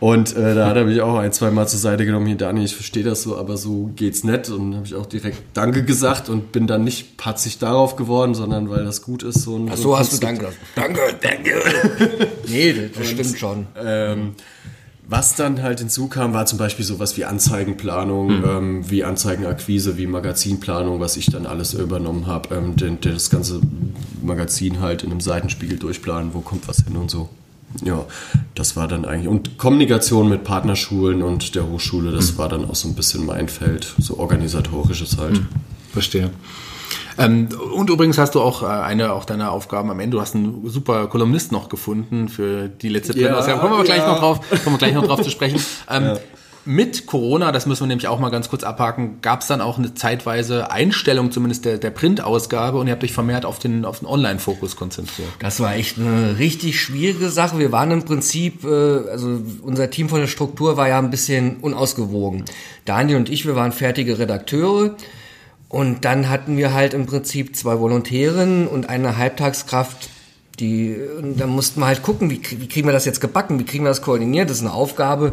[0.00, 2.64] Und äh, da hat er mich auch ein, zwei Mal zur Seite genommen, hier Dani,
[2.64, 6.28] ich verstehe das so, aber so geht's nicht und habe ich auch direkt Danke gesagt
[6.28, 9.42] und bin dann nicht patzig sich darauf geworden, sondern weil das gut ist.
[9.42, 10.48] So ein, Ach so, so hast du Danke.
[10.74, 11.62] Danke, danke.
[12.48, 13.66] nee, das stimmt schon.
[13.76, 14.34] Ähm,
[15.06, 18.44] was dann halt hinzukam, war zum Beispiel sowas wie Anzeigenplanung, mhm.
[18.44, 22.54] ähm, wie Anzeigenakquise, wie Magazinplanung, was ich dann alles übernommen habe.
[22.54, 23.60] Ähm, das ganze
[24.22, 27.28] Magazin halt in einem Seitenspiegel durchplanen, wo kommt was hin und so.
[27.84, 28.06] Ja,
[28.54, 29.28] das war dann eigentlich.
[29.28, 32.38] Und Kommunikation mit Partnerschulen und der Hochschule, das mhm.
[32.38, 35.34] war dann auch so ein bisschen mein Feld, so organisatorisches halt.
[35.34, 35.48] Mhm.
[35.92, 36.30] Verstehe.
[37.18, 40.16] Ähm, und übrigens hast du auch äh, eine auch deiner Aufgaben am Ende.
[40.16, 43.58] Du hast einen super Kolumnist noch gefunden für die letzte Printausgabe.
[43.58, 44.08] Ja, kommen wir gleich ja.
[44.08, 45.60] noch drauf, kommen wir gleich noch drauf zu sprechen.
[45.90, 46.16] Ähm, ja.
[46.66, 49.76] Mit Corona, das müssen wir nämlich auch mal ganz kurz abhaken, gab es dann auch
[49.76, 53.98] eine zeitweise Einstellung zumindest der, der Printausgabe und ihr habt euch vermehrt auf den, auf
[53.98, 55.28] den Online-Fokus konzentriert.
[55.40, 57.58] Das war echt eine richtig schwierige Sache.
[57.58, 58.68] Wir waren im Prinzip, äh,
[59.10, 62.46] also unser Team von der Struktur war ja ein bisschen unausgewogen.
[62.86, 64.96] Daniel und ich, wir waren fertige Redakteure.
[65.68, 70.10] Und dann hatten wir halt im Prinzip zwei Volontärinnen und eine Halbtagskraft,
[70.60, 73.64] die, und da mussten wir halt gucken, wie, wie kriegen wir das jetzt gebacken, wie
[73.64, 75.32] kriegen wir das koordiniert, das ist eine Aufgabe.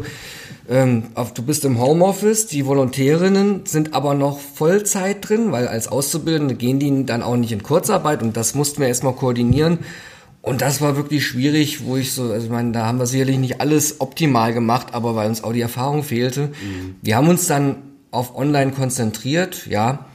[0.68, 5.88] Ähm, auf, du bist im Homeoffice, die Volontärinnen sind aber noch Vollzeit drin, weil als
[5.88, 9.80] Auszubildende gehen die dann auch nicht in Kurzarbeit und das mussten wir erstmal koordinieren.
[10.40, 13.38] Und das war wirklich schwierig, wo ich so, also ich meine, da haben wir sicherlich
[13.38, 16.48] nicht alles optimal gemacht, aber weil uns auch die Erfahrung fehlte.
[16.48, 16.96] Mhm.
[17.00, 17.76] Wir haben uns dann
[18.10, 20.06] auf Online konzentriert, ja.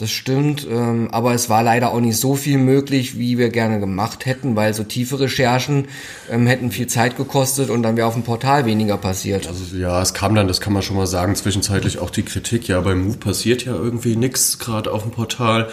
[0.00, 3.80] Das stimmt, ähm, aber es war leider auch nicht so viel möglich, wie wir gerne
[3.80, 5.88] gemacht hätten, weil so tiefe Recherchen
[6.30, 9.46] ähm, hätten viel Zeit gekostet und dann wäre auf dem Portal weniger passiert.
[9.46, 12.66] Also ja, es kam dann, das kann man schon mal sagen, zwischenzeitlich auch die Kritik,
[12.66, 15.68] ja, beim Move passiert ja irgendwie nichts gerade auf dem Portal.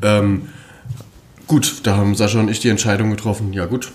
[0.00, 0.42] Ähm,
[1.48, 3.90] gut, da haben Sascha und ich die Entscheidung getroffen, ja gut,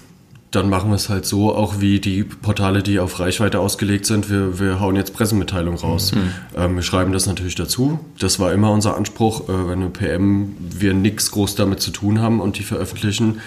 [0.51, 4.29] dann machen wir es halt so, auch wie die Portale, die auf Reichweite ausgelegt sind.
[4.29, 6.13] Wir, wir hauen jetzt Pressemitteilung raus.
[6.13, 6.33] Mhm.
[6.55, 7.99] Ähm, wir schreiben das natürlich dazu.
[8.19, 12.19] Das war immer unser Anspruch, äh, wenn eine PM wir nichts groß damit zu tun
[12.19, 13.39] haben und die veröffentlichen,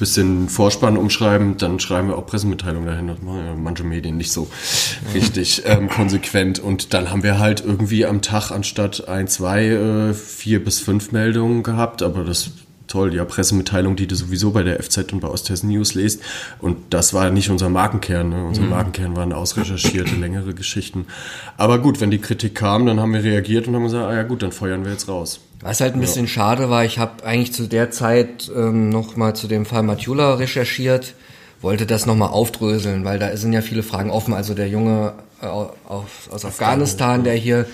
[0.00, 3.06] bisschen Vorspann umschreiben, dann schreiben wir auch Pressemitteilungen dahin.
[3.06, 4.50] Das machen ja manche Medien nicht so
[5.14, 6.58] richtig ähm, konsequent.
[6.58, 11.12] Und dann haben wir halt irgendwie am Tag anstatt ein, zwei, äh, vier bis fünf
[11.12, 12.02] Meldungen gehabt.
[12.02, 12.50] Aber das
[12.90, 16.20] toll, ja, Pressemitteilung, die du sowieso bei der FZ und bei Osthessen News lest.
[16.58, 18.28] Und das war nicht unser Markenkern.
[18.28, 18.44] Ne?
[18.44, 18.70] Unser mhm.
[18.70, 21.06] Markenkern waren ausrecherchierte, längere Geschichten.
[21.56, 24.24] Aber gut, wenn die Kritik kam, dann haben wir reagiert und haben gesagt, ah ja
[24.24, 25.40] gut, dann feuern wir jetzt raus.
[25.60, 26.30] Was halt ein bisschen ja.
[26.30, 30.34] schade war, ich habe eigentlich zu der Zeit ähm, noch mal zu dem Fall Matula
[30.34, 31.14] recherchiert,
[31.60, 34.34] wollte das noch mal aufdröseln, weil da sind ja viele Fragen offen.
[34.34, 37.66] Also der Junge äh, aus Afghanistan, der hier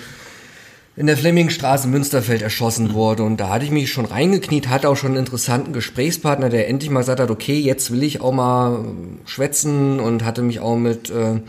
[0.96, 3.22] in der Flemmingstraße Münsterfeld erschossen wurde.
[3.22, 6.90] Und da hatte ich mich schon reingekniet, hatte auch schon einen interessanten Gesprächspartner, der endlich
[6.90, 8.85] mal gesagt hat, okay, jetzt will ich auch mal
[9.26, 11.40] schwätzen und hatte mich auch mit äh,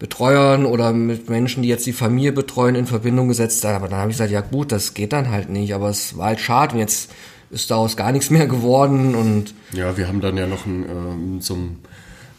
[0.00, 3.64] Betreuern oder mit Menschen, die jetzt die Familie betreuen, in Verbindung gesetzt.
[3.64, 5.74] Aber dann habe ich gesagt, ja gut, das geht dann halt nicht.
[5.74, 6.74] Aber es war halt schade.
[6.74, 7.10] Und jetzt
[7.50, 9.14] ist daraus gar nichts mehr geworden.
[9.14, 11.78] Und ja, wir haben dann ja noch ein, äh, so ein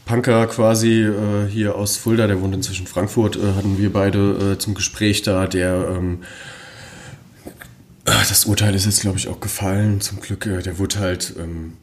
[0.09, 4.57] Punker quasi äh, hier aus Fulda, der wohnt inzwischen Frankfurt, äh, hatten wir beide äh,
[4.57, 6.21] zum Gespräch da, der ähm,
[8.05, 10.47] das Urteil ist jetzt, glaube ich, auch gefallen, zum Glück.
[10.47, 11.73] Äh, der wurde halt ähm,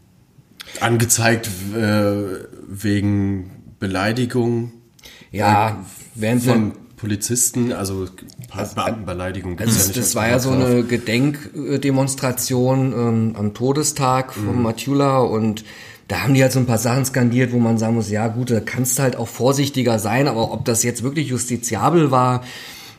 [0.81, 2.25] angezeigt äh,
[2.67, 4.73] wegen Beleidigung.
[5.31, 5.85] Ja,
[6.17, 8.09] während von Polizisten, also
[8.75, 9.57] Beamtenbeleidigung.
[9.61, 14.63] Also das, ja das war ja so eine Gedenkdemonstration ähm, am Todestag von mhm.
[14.63, 15.63] Matula und
[16.09, 18.51] da haben die halt so ein paar Sachen skandiert, wo man sagen muss, ja gut,
[18.51, 22.43] da kannst du halt auch vorsichtiger sein, aber ob das jetzt wirklich justiziabel war,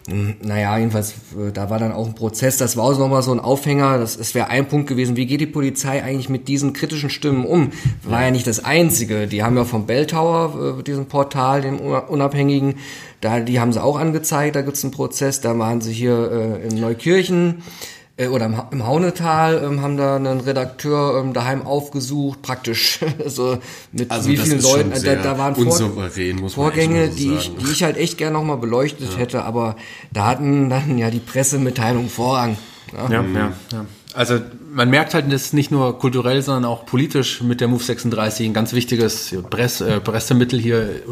[0.10, 3.34] hm, naja, jedenfalls, äh, da war dann auch ein Prozess, das war auch nochmal so
[3.34, 6.72] ein Aufhänger, das, es wäre ein Punkt gewesen, wie geht die Polizei eigentlich mit diesen
[6.72, 7.72] kritischen Stimmen um?
[8.04, 11.80] War ja nicht das Einzige, die haben ja vom Bell Tower, äh, diesem Portal, dem
[11.80, 12.76] Unabhängigen,
[13.20, 16.32] da, die haben sie auch angezeigt, da gibt's einen Prozess, da waren sie hier
[16.64, 17.64] äh, in Neukirchen,
[18.18, 23.60] äh, oder im, im Haunetal ähm, haben da einen Redakteur ähm, daheim aufgesucht, praktisch so
[23.92, 24.92] mit also wie vielen Leuten.
[24.92, 29.14] Äh, da, da waren Vor Vorgänge, die ich, die ich halt echt gerne nochmal beleuchtet
[29.14, 29.18] ja.
[29.18, 29.76] hätte, aber
[30.12, 32.58] da hatten dann ja die Pressemitteilung Vorrang.
[32.94, 33.54] Ja, ja, ja.
[33.72, 33.86] ja.
[34.14, 34.40] Also
[34.74, 38.54] man merkt halt, dass nicht nur kulturell, sondern auch politisch mit der Move 36 ein
[38.54, 41.04] ganz wichtiges Press, äh, Pressemittel hier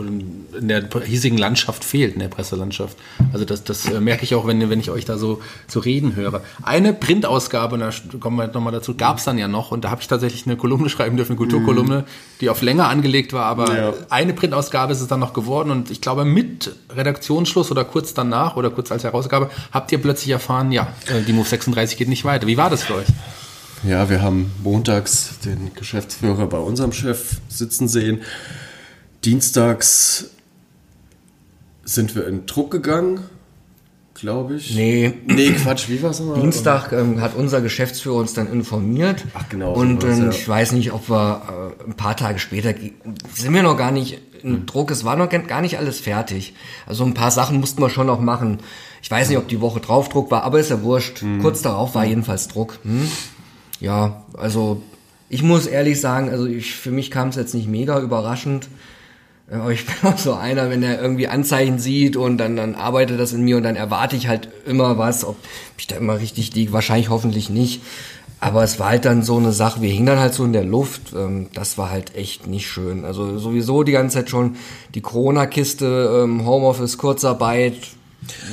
[0.58, 2.98] in der hiesigen Landschaft fehlt, in der Presselandschaft.
[3.34, 6.16] Also das, das äh, merke ich auch, wenn, wenn ich euch da so, so reden
[6.16, 6.42] höre.
[6.64, 10.02] Eine Printausgabe, da kommen wir nochmal dazu, gab es dann ja noch und da habe
[10.02, 12.06] ich tatsächlich eine Kolumne schreiben dürfen, eine Kulturkolumne,
[12.42, 13.94] die auf länger angelegt war, aber ja.
[14.10, 18.56] eine Printausgabe ist es dann noch geworden und ich glaube mit Redaktionsschluss oder kurz danach
[18.58, 22.26] oder kurz als Herausgabe habt ihr plötzlich erfahren, ja, äh, die Move 36 geht nicht
[22.26, 22.48] weiter.
[22.48, 23.08] Wie war das für euch?
[23.88, 28.22] Ja, wir haben montags den Geschäftsführer bei unserem Chef sitzen sehen.
[29.24, 30.32] Dienstags
[31.84, 33.20] sind wir in Druck gegangen,
[34.16, 34.76] glaube ich.
[34.76, 35.14] Nee.
[35.28, 36.42] Nee, Quatsch, wie war es nochmal?
[36.42, 39.24] Dienstag ähm, hat unser Geschäftsführer uns dann informiert.
[39.36, 39.74] Ach genau.
[39.74, 40.30] Und ähm, ja.
[40.30, 42.74] ich weiß nicht, ob wir äh, ein paar Tage später
[43.34, 44.66] sind wir noch gar nicht in hm.
[44.66, 44.90] Druck.
[44.90, 46.56] Es war noch gar nicht alles fertig.
[46.88, 48.60] Also ein paar Sachen mussten wir schon noch machen.
[49.04, 51.22] Ich weiß nicht, ob die Woche drauf Druck war, aber ist ja wurscht.
[51.22, 51.40] Hm.
[51.40, 52.80] Kurz darauf war jedenfalls Druck.
[52.82, 53.08] Hm?
[53.80, 54.82] Ja, also
[55.30, 58.70] ich muss ehrlich sagen, also ich, für mich kam es jetzt nicht mega überraschend.
[59.52, 63.20] Aber ich bin auch so einer, wenn er irgendwie Anzeichen sieht und dann, dann arbeitet
[63.20, 65.38] das in mir und dann erwarte ich halt immer was, ob
[65.78, 67.82] ich da immer richtig liege, wahrscheinlich hoffentlich nicht.
[68.40, 70.66] Aber es war halt dann so eine Sache, wir hingen dann halt so in der
[70.66, 71.14] Luft.
[71.16, 73.06] Ähm, das war halt echt nicht schön.
[73.06, 74.58] Also sowieso die ganze Zeit schon
[74.94, 77.76] die Corona-Kiste, ähm, Homeoffice, Kurzarbeit,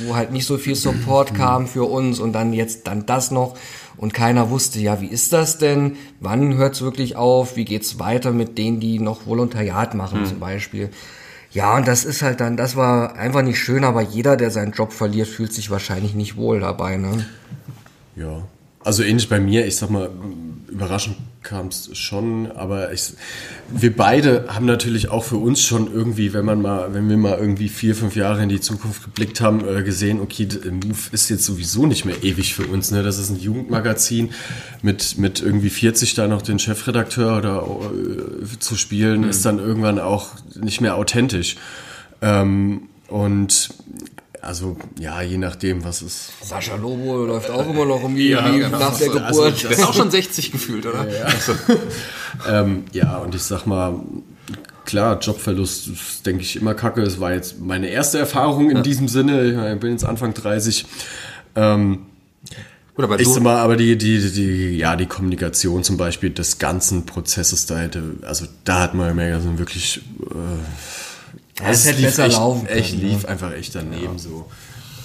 [0.05, 3.55] wo halt nicht so viel Support kam für uns und dann jetzt dann das noch
[3.97, 5.97] und keiner wusste, ja, wie ist das denn?
[6.19, 7.55] Wann hört es wirklich auf?
[7.55, 10.25] Wie geht's weiter mit denen, die noch Volontariat machen mhm.
[10.25, 10.89] zum Beispiel?
[11.51, 14.71] Ja, und das ist halt dann, das war einfach nicht schön, aber jeder, der seinen
[14.71, 17.25] Job verliert, fühlt sich wahrscheinlich nicht wohl dabei, ne?
[18.15, 18.43] Ja,
[18.83, 20.09] also ähnlich bei mir, ich sag mal,
[20.73, 23.13] überraschend kam es schon, aber ich,
[23.69, 27.37] wir beide haben natürlich auch für uns schon irgendwie, wenn man mal, wenn wir mal
[27.37, 31.45] irgendwie vier, fünf Jahre in die Zukunft geblickt haben, äh, gesehen, okay, Move ist jetzt
[31.45, 32.91] sowieso nicht mehr ewig für uns.
[32.91, 33.03] Ne?
[33.03, 34.31] Das ist ein Jugendmagazin
[34.81, 39.29] mit, mit irgendwie 40 da noch den Chefredakteur oder äh, zu spielen, mhm.
[39.29, 41.57] ist dann irgendwann auch nicht mehr authentisch.
[42.21, 43.69] Ähm, und
[44.43, 46.31] also ja, je nachdem, was es.
[46.41, 48.77] Sascha Lobo läuft auch immer noch um die ja, genau.
[48.77, 49.23] nach der Geburt.
[49.23, 51.07] Also, der ist auch schon 60 gefühlt, oder?
[51.09, 51.53] Ja, also,
[52.49, 53.99] ähm, ja, und ich sag mal,
[54.85, 57.01] klar, Jobverlust ist, denke ich, immer kacke.
[57.01, 58.83] Es war jetzt meine erste Erfahrung in ja.
[58.83, 59.73] diesem Sinne.
[59.73, 60.85] Ich bin jetzt Anfang 30.
[61.55, 62.05] Ähm,
[62.95, 66.59] Gut, aber ich sag mal, aber die, die, die, ja, die Kommunikation zum Beispiel des
[66.59, 71.12] ganzen Prozesses da hätte, also da hat man gemerkt, also wirklich, äh,
[71.61, 73.03] es hätte besser echt, laufen können, echt ne?
[73.03, 74.49] lief einfach echt daneben so.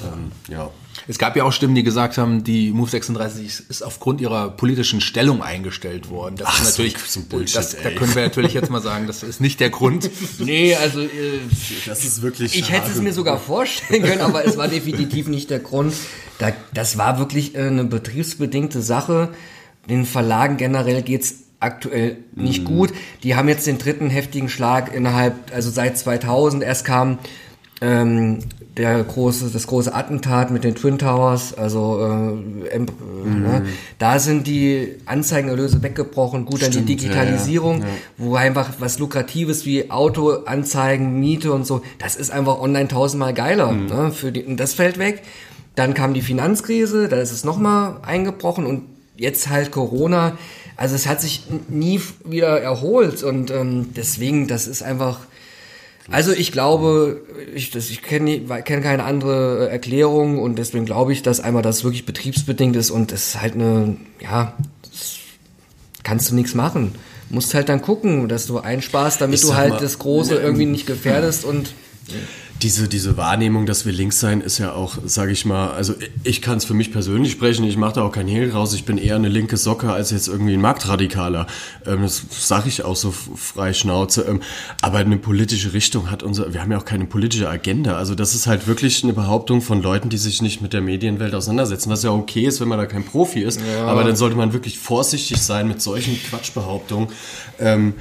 [0.03, 0.71] Ähm, ja.
[1.07, 5.01] Es gab ja auch Stimmen, die gesagt haben, die Move 36 ist aufgrund ihrer politischen
[5.01, 6.37] Stellung eingestellt worden.
[6.37, 9.23] Das Ach, ist natürlich, so Bullshit, das, da können wir natürlich jetzt mal sagen, das
[9.23, 10.11] ist nicht der Grund.
[10.39, 11.09] Nee, also äh,
[11.87, 12.57] Das ist wirklich.
[12.57, 15.95] ich hätte es mir sogar vorstellen können, aber es war definitiv nicht der Grund.
[16.39, 19.31] Da, das war wirklich äh, eine betriebsbedingte Sache.
[19.89, 22.92] Den Verlagen generell geht's aktuell nicht gut.
[23.23, 27.18] Die haben jetzt den dritten heftigen Schlag innerhalb, also seit 2000 erst kam
[27.81, 28.40] ähm,
[28.77, 33.66] der große, das große Attentat mit den Twin Towers, also äh, äh, ne?
[33.99, 36.44] da sind die Anzeigenerlöse weggebrochen.
[36.44, 37.87] Gut, dann die Stimmt, ja, ja, Digitalisierung, ja.
[38.16, 43.73] wo einfach was Lukratives wie Autoanzeigen, Miete und so, das ist einfach online tausendmal geiler.
[43.73, 43.87] Mhm.
[43.87, 44.12] Ne?
[44.12, 45.23] Für die, und das fällt weg.
[45.75, 48.83] Dann kam die Finanzkrise, da ist es nochmal eingebrochen und
[49.16, 50.37] jetzt halt Corona.
[50.79, 55.19] Also es hat sich nie wieder erholt und ähm, deswegen, das ist einfach.
[56.11, 57.21] Also ich glaube,
[57.55, 61.62] ich, das- ich kenne kenn keine andere äh, Erklärung und deswegen glaube ich, dass einmal
[61.62, 64.55] das wirklich betriebsbedingt ist und es ist halt eine, ja,
[66.05, 66.95] kannst du nichts machen.
[67.31, 70.41] Musst halt dann gucken, dass du einsparst, damit Ich du halt mal, das Große ne,
[70.41, 71.75] irgendwie nicht gefährdest und
[72.62, 75.94] diese, diese Wahrnehmung, dass wir links sein, ist ja auch, sage ich mal, also
[76.25, 78.85] ich kann es für mich persönlich sprechen, ich mache da auch kein Hehl raus, ich
[78.85, 81.47] bin eher eine linke Socke als jetzt irgendwie ein Marktradikaler.
[81.87, 84.23] Ähm, das sage ich auch so frei Schnauze.
[84.23, 84.40] Ähm,
[84.83, 87.97] aber eine politische Richtung hat unser, wir haben ja auch keine politische Agenda.
[87.97, 91.35] Also das ist halt wirklich eine Behauptung von Leuten, die sich nicht mit der Medienwelt
[91.35, 93.61] auseinandersetzen, was ja okay ist, wenn man da kein Profi ist.
[93.87, 97.09] Aber dann sollte man wirklich vorsichtig sein mit solchen Quatschbehauptungen.
[97.61, 97.94] Ähm,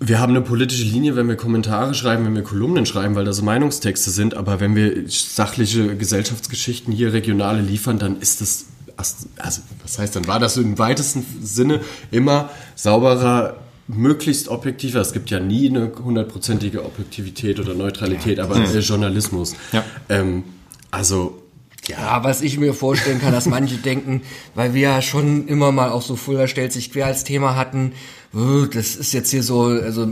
[0.00, 3.42] wir haben eine politische Linie, wenn wir Kommentare schreiben, wenn wir Kolumnen schreiben, weil das
[3.42, 9.98] Meinungstexte sind, aber wenn wir sachliche Gesellschaftsgeschichten hier regionale liefern, dann ist das, also was
[9.98, 13.56] heißt dann, war das im weitesten Sinne immer sauberer,
[13.88, 15.00] möglichst objektiver.
[15.00, 19.54] Es gibt ja nie eine hundertprozentige Objektivität oder Neutralität, aber äh, Journalismus.
[19.72, 19.84] Ja.
[20.08, 20.44] Ähm,
[20.90, 21.40] also,
[21.86, 24.22] Ja, was ich mir vorstellen kann, dass manche denken,
[24.54, 27.92] weil wir ja schon immer mal auch so Fulda stellt sich quer als Thema hatten,
[28.32, 30.08] das ist jetzt hier so, also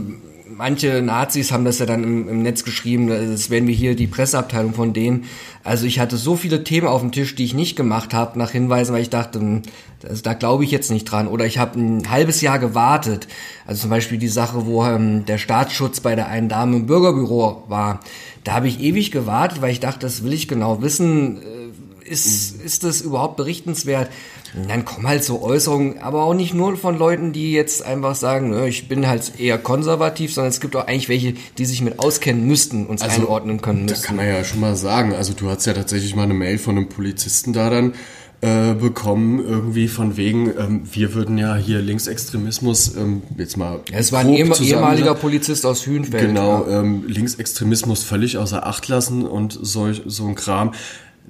[0.47, 4.07] manche Nazis haben das ja dann im, im Netz geschrieben, das wären wir hier die
[4.07, 5.25] Presseabteilung von denen.
[5.63, 8.51] Also ich hatte so viele Themen auf dem Tisch, die ich nicht gemacht habe, nach
[8.51, 9.61] Hinweisen, weil ich dachte, hm,
[10.01, 11.27] das, da glaube ich jetzt nicht dran.
[11.27, 13.27] Oder ich habe ein halbes Jahr gewartet.
[13.65, 17.63] Also zum Beispiel die Sache, wo ähm, der Staatsschutz bei der einen Dame im Bürgerbüro
[17.67, 17.99] war.
[18.43, 21.37] Da habe ich ewig gewartet, weil ich dachte, das will ich genau wissen.
[21.37, 24.09] Äh, Ist, ist das überhaupt berichtenswert?
[24.55, 28.15] Und dann kommen halt so Äußerungen, aber auch nicht nur von Leuten, die jetzt einfach
[28.15, 31.81] sagen, nö, ich bin halt eher konservativ, sondern es gibt auch eigentlich welche, die sich
[31.81, 34.03] mit auskennen müssten, uns einordnen können Da müssen.
[34.05, 35.13] kann man ja schon mal sagen.
[35.13, 37.93] Also du hast ja tatsächlich mal eine Mail von einem Polizisten da dann
[38.41, 43.79] äh, bekommen, irgendwie von wegen, ähm, wir würden ja hier Linksextremismus, ähm, jetzt mal.
[43.91, 46.27] Ja, es war ein ehem- ehemaliger Polizist aus Hühnfeld.
[46.27, 46.79] Genau, Ja.
[46.81, 50.73] ähm, Linksextremismus völlig außer Acht lassen und solch, so ein Kram.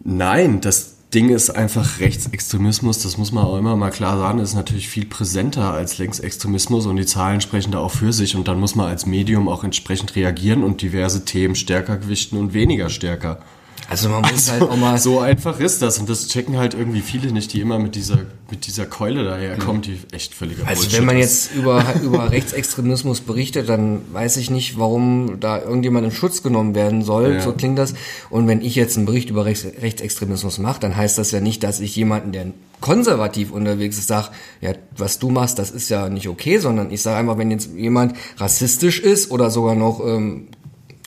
[0.03, 4.53] Nein, das Ding ist einfach Rechtsextremismus, das muss man auch immer mal klar sagen, ist
[4.53, 8.59] natürlich viel präsenter als Linksextremismus und die Zahlen sprechen da auch für sich und dann
[8.59, 13.39] muss man als Medium auch entsprechend reagieren und diverse Themen stärker gewichten und weniger stärker.
[13.89, 17.01] Also man muss halt auch mal So einfach ist das und das checken halt irgendwie
[17.01, 18.19] viele nicht, die immer mit dieser,
[18.49, 21.51] mit dieser Keule daherkommen, die echt völliger Also Bullshit wenn man ist.
[21.51, 26.75] jetzt über, über Rechtsextremismus berichtet, dann weiß ich nicht, warum da irgendjemand in Schutz genommen
[26.75, 27.33] werden soll.
[27.33, 27.41] Ja.
[27.41, 27.93] So klingt das.
[28.29, 31.63] Und wenn ich jetzt einen Bericht über Rechts, Rechtsextremismus mache, dann heißt das ja nicht,
[31.63, 32.47] dass ich jemanden, der
[32.81, 34.29] konservativ unterwegs ist, sage,
[34.61, 37.69] ja, was du machst, das ist ja nicht okay, sondern ich sage einfach, wenn jetzt
[37.75, 40.47] jemand rassistisch ist oder sogar noch ähm,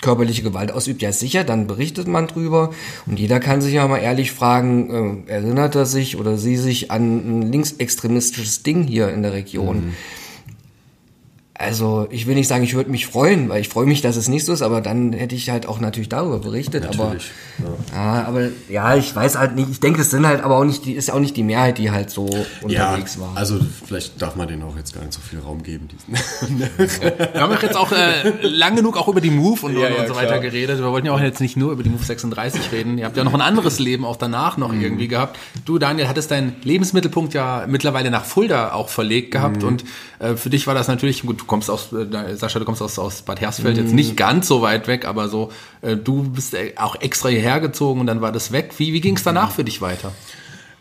[0.08, 2.70] körperliche Gewalt ausübt, ja sicher, dann berichtet man drüber
[3.04, 6.90] und jeder kann sich ja mal ehrlich fragen, äh, erinnert er sich oder sie sich
[6.90, 9.92] an ein linksextremistisches Ding hier in der Region?
[11.60, 14.28] Also ich will nicht sagen, ich würde mich freuen, weil ich freue mich, dass es
[14.28, 16.84] nicht so ist, aber dann hätte ich halt auch natürlich darüber berichtet.
[16.84, 17.32] Natürlich,
[17.92, 18.24] aber ja.
[18.28, 19.68] aber ja, ich weiß halt nicht.
[19.68, 21.90] Ich denke, es sind halt aber auch nicht die, ist auch nicht die Mehrheit, die
[21.90, 22.28] halt so
[22.68, 23.32] ja, unterwegs war.
[23.34, 25.88] also vielleicht darf man denen auch jetzt gar nicht so viel Raum geben.
[25.88, 26.60] Diesen.
[26.78, 30.06] Wir haben jetzt auch äh, lang genug auch über die Move und, Ja, und, ja,
[30.06, 30.38] so weiter klar.
[30.40, 30.78] geredet.
[30.78, 32.98] Wir wollten ja auch jetzt nicht nur über die Move 36 reden.
[32.98, 34.80] Ihr habt ja noch ein anderes Leben auch danach noch Mhm.
[34.80, 35.36] irgendwie gehabt.
[35.64, 39.68] Du, Daniel, hattest deinen Lebensmittelpunkt ja mittlerweile nach Fulda auch verlegt gehabt Mhm.
[39.68, 39.84] und
[40.20, 42.96] äh, für dich war das natürlich, gut, du kommst aus, äh, Sascha, du kommst aus,
[43.00, 43.82] aus Bad Hersfeld, Mhm.
[43.82, 45.50] jetzt nicht ganz so weit weg, aber so,
[45.82, 48.70] äh, du bist äh, auch extra hierher gezogen und dann war das weg.
[48.78, 50.12] Wie, wie ging es danach für dich weiter?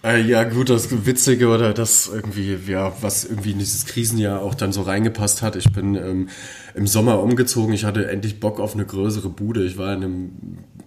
[0.04, 4.54] Äh, ja, gut, das Witzige oder das irgendwie, ja, was irgendwie in dieses Krisenjahr auch
[4.54, 5.56] dann so reingepasst hat.
[5.56, 6.30] Ich bin ähm,
[6.76, 7.74] im Sommer umgezogen.
[7.74, 9.66] Ich hatte endlich Bock auf eine größere Bude.
[9.66, 10.32] Ich war in einem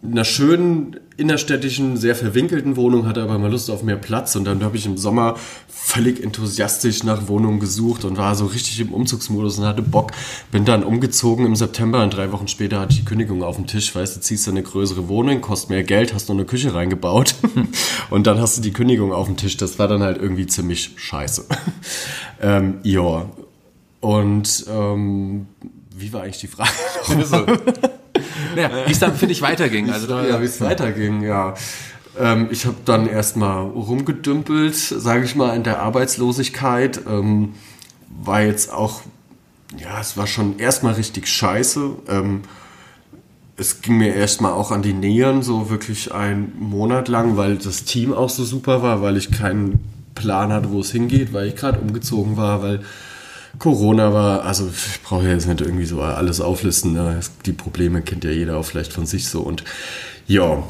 [0.03, 4.64] einer schönen innerstädtischen, sehr verwinkelten Wohnung, hatte aber mal Lust auf mehr Platz und dann
[4.64, 5.36] habe ich im Sommer
[5.68, 10.12] völlig enthusiastisch nach Wohnungen gesucht und war so richtig im Umzugsmodus und hatte Bock.
[10.51, 13.66] Bin dann umgezogen im September und drei Wochen später hatte ich die Kündigung auf dem
[13.66, 13.94] Tisch.
[13.94, 17.34] Weißt du, ziehst du eine größere Wohnung, kostet mehr Geld, hast noch eine Küche reingebaut
[18.11, 19.59] und dann hast du die Kündigung auf dem Tisch.
[19.59, 21.44] Das war dann halt irgendwie ziemlich scheiße.
[22.40, 23.28] ähm, ja.
[24.01, 25.46] Und ähm,
[25.94, 26.70] wie war eigentlich die Frage?
[28.55, 29.91] Naja, wie es dann für dich weiterging.
[29.91, 31.55] Also da, ja, wie es weiterging, ja.
[32.18, 37.01] Ähm, ich habe dann erstmal rumgedümpelt, sage ich mal, in der Arbeitslosigkeit.
[37.09, 37.55] Ähm,
[38.22, 39.03] war jetzt auch,
[39.76, 41.91] ja, es war schon erstmal richtig scheiße.
[42.09, 42.43] Ähm,
[43.57, 47.84] es ging mir erstmal auch an die Nieren, so wirklich einen Monat lang, weil das
[47.84, 49.80] Team auch so super war, weil ich keinen
[50.14, 52.80] Plan hatte, wo es hingeht, weil ich gerade umgezogen war, weil
[53.59, 56.92] Corona war, also ich brauche ja jetzt nicht irgendwie so alles auflisten.
[56.92, 57.20] Ne?
[57.46, 59.40] Die Probleme kennt ja jeder auch vielleicht von sich so.
[59.40, 59.64] Und
[60.26, 60.62] ja,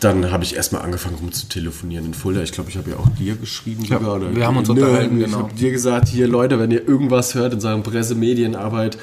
[0.00, 2.42] dann habe ich erstmal angefangen rum zu telefonieren in Fulda.
[2.42, 4.16] Ich glaube, ich habe ja auch dir geschrieben ja, sogar.
[4.16, 5.26] Oder wir haben uns unterhalten, genau.
[5.26, 8.98] Ich habe dir gesagt, hier Leute, wenn ihr irgendwas hört in Sachen Presse, Medienarbeit,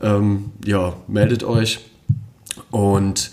[0.00, 1.80] ähm, ja, meldet euch.
[2.70, 3.30] Und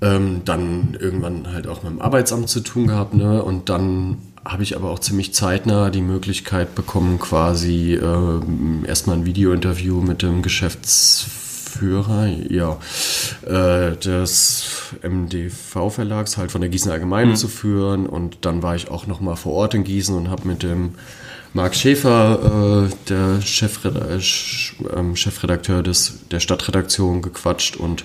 [0.00, 3.14] ähm, dann irgendwann halt auch mit dem Arbeitsamt zu tun gehabt.
[3.14, 3.42] Ne?
[3.42, 9.26] Und dann habe ich aber auch ziemlich zeitnah die Möglichkeit bekommen, quasi äh, erstmal ein
[9.26, 12.78] Videointerview mit dem Geschäftsführer ja,
[13.46, 17.36] äh, des MDV-Verlags halt von der Gießener Allgemeine mhm.
[17.36, 18.06] zu führen.
[18.06, 20.94] Und dann war ich auch noch mal vor Ort in Gießen und habe mit dem
[21.54, 28.04] Marc Schäfer, äh, der Chefredakteur, äh, Chefredakteur des, der Stadtredaktion, gequatscht und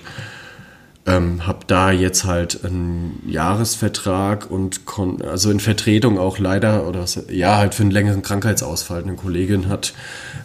[1.08, 7.06] ähm, habe da jetzt halt einen Jahresvertrag und kon also in Vertretung auch leider oder
[7.30, 9.94] ja halt für einen längeren Krankheitsausfall eine Kollegin hat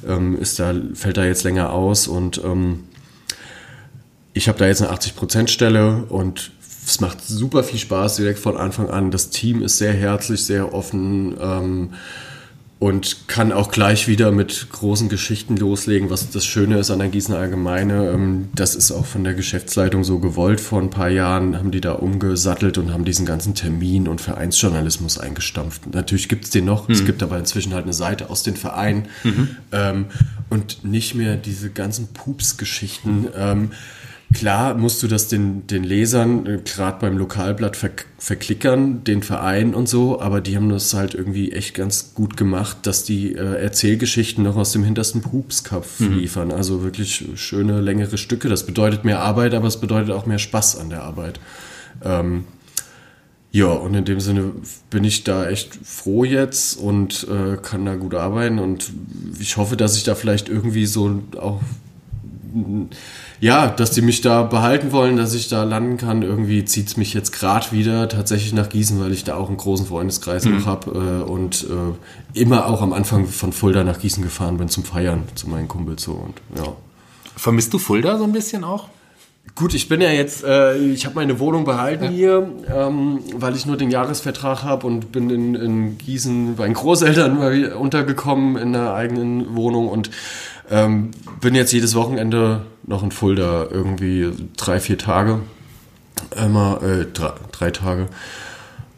[0.07, 2.85] ähm, ist da fällt da jetzt länger aus und ähm,
[4.33, 6.51] ich habe da jetzt eine 80% Stelle und
[6.85, 9.11] es macht super viel Spaß direkt von Anfang an.
[9.11, 11.37] Das Team ist sehr herzlich, sehr offen.
[12.83, 17.07] Und kann auch gleich wieder mit großen Geschichten loslegen, was das Schöne ist an der
[17.07, 18.09] Gießener Allgemeine.
[18.09, 20.59] Ähm, das ist auch von der Geschäftsleitung so gewollt.
[20.59, 25.17] Vor ein paar Jahren haben die da umgesattelt und haben diesen ganzen Termin- und Vereinsjournalismus
[25.17, 25.93] eingestampft.
[25.93, 26.95] Natürlich gibt es den noch, mhm.
[26.95, 29.55] es gibt aber inzwischen halt eine Seite aus den Vereinen mhm.
[29.71, 30.05] ähm,
[30.49, 33.29] und nicht mehr diese ganzen Pups-Geschichten.
[33.33, 33.71] Ähm,
[34.33, 39.75] Klar musst du das den, den Lesern, äh, gerade beim Lokalblatt, ver, verklickern, den Verein
[39.75, 43.61] und so, aber die haben das halt irgendwie echt ganz gut gemacht, dass die äh,
[43.61, 46.19] Erzählgeschichten noch aus dem hintersten Pupskopf mhm.
[46.19, 46.51] liefern.
[46.51, 48.49] Also wirklich schöne, längere Stücke.
[48.49, 51.39] Das bedeutet mehr Arbeit, aber es bedeutet auch mehr Spaß an der Arbeit.
[52.03, 52.45] Ähm,
[53.51, 54.51] ja, und in dem Sinne
[54.89, 58.91] bin ich da echt froh jetzt und äh, kann da gut arbeiten und
[59.39, 61.61] ich hoffe, dass ich da vielleicht irgendwie so auch
[63.39, 66.21] ja, dass die mich da behalten wollen, dass ich da landen kann.
[66.21, 69.57] Irgendwie zieht es mich jetzt gerade wieder tatsächlich nach Gießen, weil ich da auch einen
[69.57, 70.59] großen Freundeskreis mhm.
[70.59, 74.69] noch habe äh, und äh, immer auch am Anfang von Fulda nach Gießen gefahren bin
[74.69, 76.71] zum Feiern zu meinen Kumpels so und ja.
[77.35, 78.89] Vermisst du Fulda so ein bisschen auch?
[79.55, 82.09] Gut, ich bin ja jetzt, äh, ich habe meine Wohnung behalten ja.
[82.09, 86.73] hier, ähm, weil ich nur den Jahresvertrag habe und bin in, in Gießen bei den
[86.73, 90.09] Großeltern untergekommen in der eigenen Wohnung und
[90.69, 91.11] ähm,
[91.41, 95.39] bin jetzt jedes Wochenende noch in Fulda, irgendwie drei, vier Tage.
[96.35, 98.07] Immer, äh, drei, drei Tage.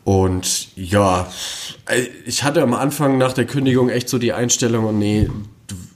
[0.04, 1.28] Und ja,
[1.88, 5.30] äh, ich hatte am Anfang nach der Kündigung echt so die Einstellung, nee,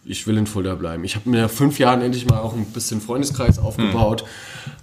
[0.03, 1.03] ich will in Fulda bleiben.
[1.03, 4.24] Ich habe mir fünf Jahren endlich mal auch ein bisschen Freundeskreis aufgebaut.
[4.24, 4.28] Hm.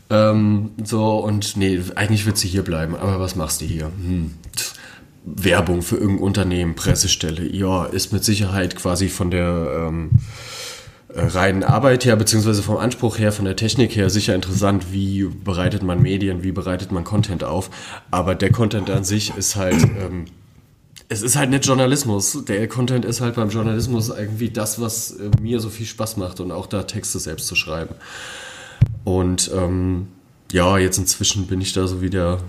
[0.09, 2.95] Ähm, so, und nee, eigentlich wird sie hier bleiben.
[2.95, 3.87] Aber was machst du hier?
[3.87, 4.35] Hm.
[5.25, 7.45] Werbung für irgendein Unternehmen, Pressestelle.
[7.49, 10.19] Ja, ist mit Sicherheit quasi von der ähm, äh,
[11.17, 15.83] reinen Arbeit her, beziehungsweise vom Anspruch her, von der Technik her sicher interessant, wie bereitet
[15.83, 17.71] man Medien, wie bereitet man Content auf.
[18.11, 20.27] Aber der Content an sich ist halt, ähm,
[21.09, 22.45] es ist halt nicht Journalismus.
[22.47, 26.41] Der Content ist halt beim Journalismus irgendwie das, was äh, mir so viel Spaß macht
[26.41, 27.95] und auch da Texte selbst zu schreiben.
[29.05, 30.09] Und ähm,
[30.53, 32.41] ja, jetzt inzwischen bin ich da so wieder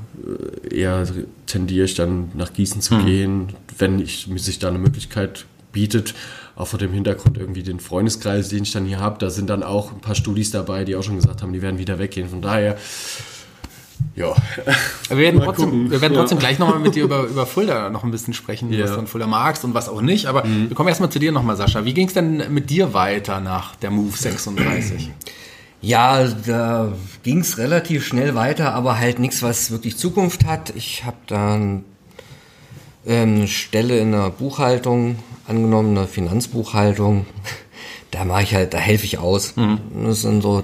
[0.71, 1.07] äh, eher
[1.45, 3.05] tendiere ich dann nach Gießen zu hm.
[3.05, 3.47] gehen,
[3.77, 6.13] wenn ich, sich da eine Möglichkeit bietet
[6.57, 9.63] auch vor dem Hintergrund irgendwie den Freundeskreis, den ich dann hier habe, da sind dann
[9.63, 12.29] auch ein paar Studis dabei, die auch schon gesagt haben, die werden wieder weggehen.
[12.29, 12.77] Von daher,
[14.15, 14.33] ja.
[15.09, 18.11] Wir werden, trotzdem, wir werden trotzdem gleich nochmal mit dir über, über Fulda noch ein
[18.11, 18.83] bisschen sprechen, ja.
[18.83, 20.25] was du an Fulda magst und was auch nicht.
[20.25, 20.69] Aber mhm.
[20.69, 21.85] wir kommen erstmal zu dir nochmal, Sascha.
[21.85, 25.11] Wie ging es denn mit dir weiter nach der Move 36?
[25.81, 26.91] Ja, da
[27.21, 30.71] ging es relativ schnell weiter, aber halt nichts, was wirklich Zukunft hat.
[30.75, 31.83] Ich habe dann
[33.05, 35.17] ähm, eine Stelle in der Buchhaltung
[35.47, 37.25] angenommen, eine Finanzbuchhaltung.
[38.09, 39.57] Da mache ich halt, da helfe ich aus.
[39.57, 39.79] Mhm.
[40.05, 40.63] Das sind so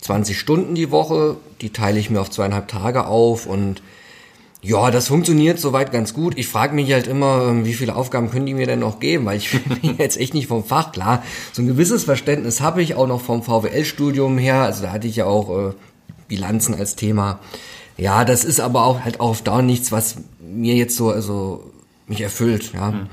[0.00, 3.82] 20 Stunden die Woche, die teile ich mir auf zweieinhalb Tage auf und
[4.62, 6.36] ja, das funktioniert soweit ganz gut.
[6.36, 9.26] Ich frage mich halt immer, ähm, wie viele Aufgaben können die mir denn noch geben,
[9.26, 9.50] weil ich
[9.82, 10.92] bin jetzt echt nicht vom Fach.
[10.92, 11.22] Klar,
[11.52, 14.62] so ein gewisses Verständnis habe ich auch noch vom VWL-Studium her.
[14.62, 15.72] Also da hatte ich ja auch äh,
[16.26, 17.38] Bilanzen als Thema.
[17.96, 21.70] Ja, das ist aber auch halt auf Dauer nichts, was mir jetzt so also
[22.08, 22.72] mich erfüllt.
[22.74, 23.06] Ja, mhm.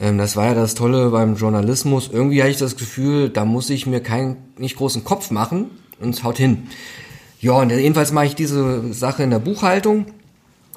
[0.00, 2.10] Ähm, das war ja das Tolle beim Journalismus.
[2.12, 5.70] Irgendwie habe ich das Gefühl, da muss ich mir keinen nicht großen Kopf machen
[6.00, 6.68] und es haut hin.
[7.40, 10.06] Ja, und jedenfalls mache ich diese Sache in der Buchhaltung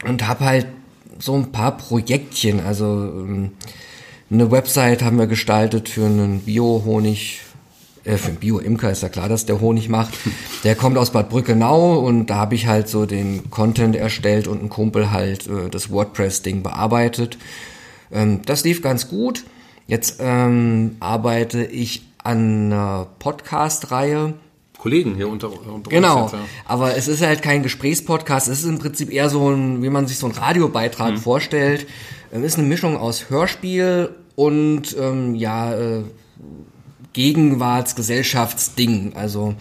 [0.06, 0.68] und habe halt
[1.20, 2.60] so ein paar Projektchen.
[2.60, 3.52] Also ähm,
[4.30, 7.42] eine Website haben wir gestaltet für einen Bio-Honig,
[8.04, 10.14] äh, für einen Bio-Imker ist ja klar, dass der Honig macht.
[10.64, 14.62] Der kommt aus Bad Brückenau und da habe ich halt so den Content erstellt und
[14.62, 17.38] ein Kumpel halt äh, das WordPress-Ding bearbeitet.
[18.12, 19.44] Ähm, das lief ganz gut.
[19.88, 24.34] Jetzt ähm, arbeite ich an einer Podcast-Reihe
[24.78, 26.24] Kollegen hier unter, unter genau.
[26.24, 26.32] uns.
[26.32, 26.50] Genau, ja.
[26.66, 30.08] aber es ist halt kein Gesprächspodcast, es ist im Prinzip eher so ein, wie man
[30.08, 31.18] sich so einen Radiobeitrag mhm.
[31.18, 31.88] vorstellt.
[32.32, 36.04] Es ist eine Mischung aus Hörspiel und ähm, ja, äh,
[37.14, 39.14] Gegenwartsgesellschaftsding.
[39.16, 39.56] Also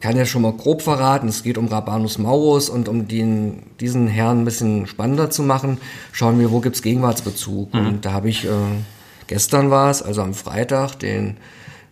[0.00, 4.06] kann ja schon mal grob verraten, es geht um Rabanus Maurus und um den, diesen
[4.06, 5.78] Herrn ein bisschen spannender zu machen,
[6.12, 7.72] schauen wir, wo gibt's Gegenwartsbezug.
[7.72, 7.86] Mhm.
[7.86, 8.48] Und da habe ich, äh,
[9.26, 11.38] gestern war es, also am Freitag, den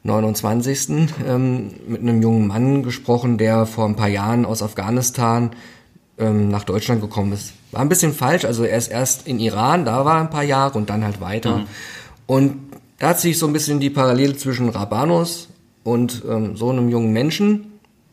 [0.04, 1.08] 29.
[1.26, 5.50] Ähm, mit einem jungen Mann gesprochen, der vor ein paar Jahren aus Afghanistan
[6.18, 7.52] ähm, nach Deutschland gekommen ist.
[7.70, 10.76] War ein bisschen falsch, also er ist erst in Iran, da war ein paar Jahre
[10.76, 11.58] und dann halt weiter.
[11.58, 11.66] Mhm.
[12.26, 12.56] Und
[12.98, 15.48] da hat sich so ein bisschen die Parallele zwischen Rabanus
[15.84, 17.71] und ähm, so einem jungen Menschen,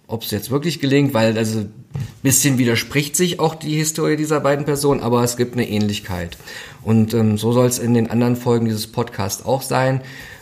[0.10, 1.66] ob es jetzt wirklich gelingt, weil also
[2.22, 6.38] bisschen widerspricht sich auch die Historie dieser beiden Personen, aber es gibt eine Ähnlichkeit.
[6.84, 10.02] Und ähm, so soll es in den anderen Folgen dieses Podcasts auch sein.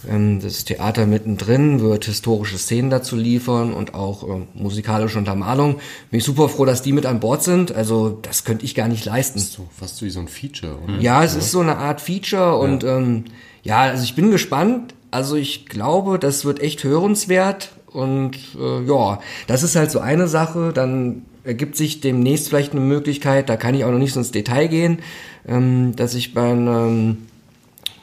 [0.10, 5.76] Ähm, das Theater mittendrin wird historische Szenen dazu liefern und auch äh, musikalische Untermalung.
[6.10, 7.74] Bin ich super froh, dass die mit an Bord sind.
[7.74, 9.38] Also das könnte ich gar nicht leisten.
[9.38, 11.00] Das ist so, fast wie so ein Feature, oder?
[11.00, 11.40] Ja, es ja.
[11.40, 12.98] ist so eine Art Feature und ja.
[12.98, 13.26] Ähm,
[13.64, 14.94] ja, also ich bin gespannt.
[15.12, 20.28] Also ich glaube, das wird echt hörenswert und äh, ja, das ist halt so eine
[20.28, 20.72] Sache.
[20.74, 24.32] Dann ergibt sich demnächst vielleicht eine Möglichkeit, da kann ich auch noch nicht so ins
[24.32, 25.00] Detail gehen,
[25.48, 27.18] ähm, dass ich bei einem,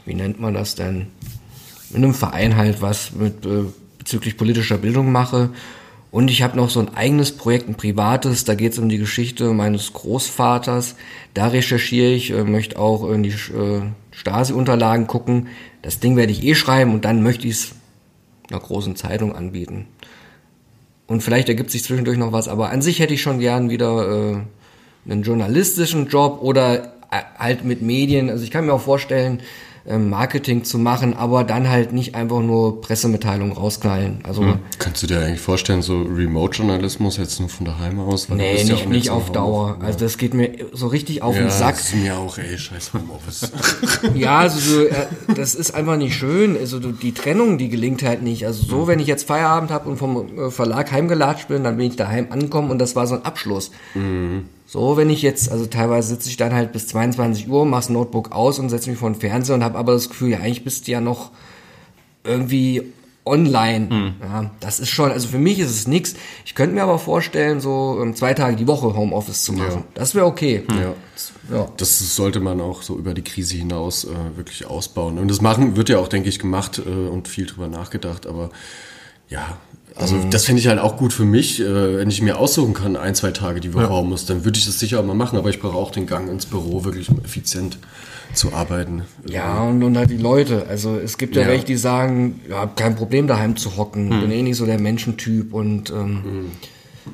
[0.07, 1.09] wie nennt man das denn,
[1.91, 3.64] in einem Verein halt was mit äh,
[3.99, 5.51] bezüglich politischer Bildung mache.
[6.11, 8.99] Und ich habe noch so ein eigenes Projekt, ein privates, da geht es um die
[8.99, 10.95] Geschichte meines Großvaters.
[11.35, 13.82] Da recherchiere ich, äh, möchte auch in die äh,
[14.12, 15.49] Stasi-Unterlagen gucken.
[15.82, 17.74] Das Ding werde ich eh schreiben und dann möchte ich es
[18.51, 19.86] einer großen Zeitung anbieten.
[21.07, 24.09] Und vielleicht ergibt sich zwischendurch noch was, aber an sich hätte ich schon gern wieder
[24.09, 28.30] äh, einen journalistischen Job oder äh, halt mit Medien.
[28.30, 29.40] Also ich kann mir auch vorstellen,
[29.87, 34.20] Marketing zu machen, aber dann halt nicht einfach nur Pressemitteilungen rausknallen.
[34.22, 34.59] Also hm.
[34.78, 38.30] Kannst du dir eigentlich vorstellen, so Remote-Journalismus jetzt nur von daheim aus?
[38.30, 39.76] Weil nee, nicht, ja nicht auf Dauer.
[39.80, 41.76] Also das geht mir so richtig auf ja, den Sack.
[41.76, 43.53] Das ist mir auch, ey, scheiß Homeoffice.
[44.14, 46.57] ja, also so, äh, das ist einfach nicht schön.
[46.57, 48.47] Also die Trennung, die gelingt halt nicht.
[48.47, 51.89] Also so, wenn ich jetzt Feierabend habe und vom äh, Verlag heimgelatscht bin, dann bin
[51.89, 53.70] ich daheim angekommen und das war so ein Abschluss.
[53.95, 54.45] Mhm.
[54.67, 58.33] So, wenn ich jetzt, also teilweise sitze ich dann halt bis 22 Uhr, mach's Notebook
[58.33, 60.87] aus und setze mich vor den Fernseher und habe aber das Gefühl, ja, eigentlich bist
[60.87, 61.31] du ja noch
[62.25, 62.93] irgendwie
[63.27, 63.87] online.
[63.91, 64.15] Mhm.
[64.21, 66.15] Ja, das ist schon, also für mich ist es nix.
[66.45, 69.81] Ich könnte mir aber vorstellen, so ähm, zwei Tage die Woche Homeoffice zu machen.
[69.81, 69.85] Ja.
[69.95, 70.65] Das wäre okay.
[70.69, 70.79] Mhm.
[70.79, 70.95] Ja.
[71.53, 71.69] ja.
[71.77, 75.19] Das sollte man auch so über die Krise hinaus äh, wirklich ausbauen.
[75.19, 78.51] Und das machen wird ja auch, denke ich, gemacht äh, und viel drüber nachgedacht, aber
[79.29, 79.59] ja,
[79.97, 80.30] also mhm.
[80.30, 83.14] das finde ich halt auch gut für mich, äh, wenn ich mir aussuchen kann, ein,
[83.14, 84.03] zwei Tage die Woche ja.
[84.03, 86.28] muss, dann würde ich das sicher auch mal machen, aber ich brauche auch den Gang
[86.28, 87.78] ins Büro, wirklich effizient
[88.32, 89.03] zu arbeiten.
[89.28, 90.66] Ja, und, und halt die Leute.
[90.68, 91.49] Also es gibt ja, ja.
[91.49, 94.20] welche, die sagen, ja, kein Problem daheim zu hocken, hm.
[94.20, 96.51] bin eh nicht so der Menschentyp und ähm, hm.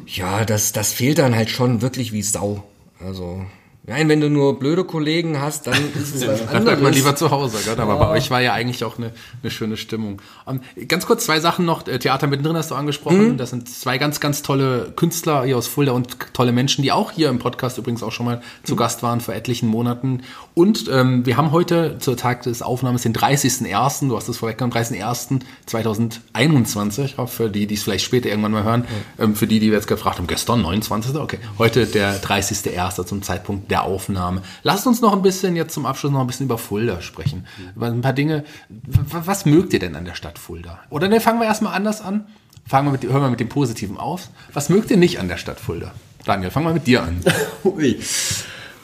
[0.07, 2.64] ja, das, das fehlt dann halt schon wirklich wie Sau.
[3.05, 3.45] Also
[3.91, 6.53] Nein, wenn du nur blöde Kollegen hast, dann ist es was anderes.
[6.53, 7.80] Dann bleibt man lieber zu Hause, Gott.
[7.80, 7.99] Aber ja.
[7.99, 9.11] bei euch war ja eigentlich auch eine,
[9.43, 10.22] eine schöne Stimmung.
[10.47, 11.88] Um, ähm, ganz kurz zwei Sachen noch.
[11.88, 13.32] Äh, Theater mittendrin hast du angesprochen.
[13.32, 13.36] Mhm.
[13.36, 17.11] Das sind zwei ganz, ganz tolle Künstler hier aus Fulda und tolle Menschen, die auch
[17.11, 18.78] hier im Podcast übrigens auch schon mal zu mhm.
[18.78, 20.22] Gast waren vor etlichen Monaten.
[20.55, 24.78] Und ähm, wir haben heute zur Tag des Aufnahmes den 30.01., du hast es vorweggenommen,
[24.78, 29.24] 30.01.2021, für die, die es vielleicht später irgendwann mal hören, mhm.
[29.24, 31.16] ähm, für die, die wir jetzt gefragt haben, gestern, 29.
[31.16, 33.05] Okay, heute der 30.01.
[33.05, 34.43] zum Zeitpunkt der Aufnahme.
[34.62, 37.47] Lasst uns noch ein bisschen jetzt zum Abschluss noch ein bisschen über Fulda sprechen.
[37.74, 38.45] Über ein paar Dinge.
[38.68, 40.81] Was mögt ihr denn an der Stadt Fulda?
[40.91, 42.26] Oder ne, fangen wir erstmal anders an.
[42.66, 44.28] Fangen wir mit, hören wir mit dem Positiven auf.
[44.53, 45.93] Was mögt ihr nicht an der Stadt Fulda?
[46.24, 47.20] Daniel, fangen wir mit dir an.
[47.64, 47.99] Ui,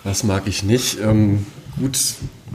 [0.05, 0.99] was mag ich nicht?
[1.01, 1.47] Ähm,
[1.79, 1.99] gut,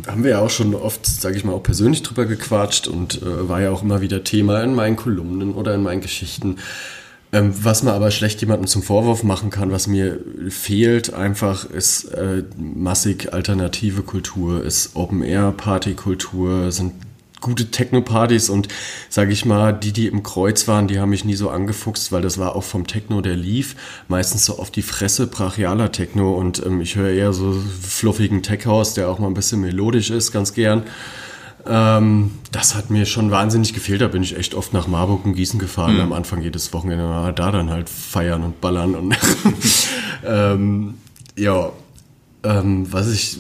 [0.08, 3.48] haben wir ja auch schon oft, sage ich mal, auch persönlich drüber gequatscht und äh,
[3.48, 6.58] war ja auch immer wieder Thema in meinen Kolumnen oder in meinen Geschichten.
[7.34, 10.20] Ähm, was man aber schlecht jemandem zum Vorwurf machen kann, was mir
[10.50, 16.94] fehlt einfach, ist äh, massig alternative Kultur, ist Open-Air-Party-Kultur, sind
[17.40, 18.68] gute Techno-Partys und
[19.10, 22.22] sage ich mal, die, die im Kreuz waren, die haben mich nie so angefuchst, weil
[22.22, 23.76] das war auch vom Techno, der lief,
[24.08, 28.94] meistens so auf die Fresse brachialer Techno und ähm, ich höre eher so fluffigen Tech-House,
[28.94, 30.84] der auch mal ein bisschen melodisch ist, ganz gern.
[31.66, 34.02] Ähm, das hat mir schon wahnsinnig gefehlt.
[34.02, 35.96] Da bin ich echt oft nach Marburg und Gießen gefahren.
[35.96, 36.02] Mhm.
[36.02, 39.16] Am Anfang jedes Wochenende war da dann halt feiern und ballern und
[40.26, 40.96] ähm,
[41.38, 41.72] ja,
[42.44, 43.40] ähm, was ich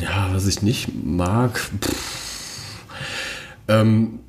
[0.00, 1.70] ja, was ich nicht mag.
[3.68, 4.20] Ähm,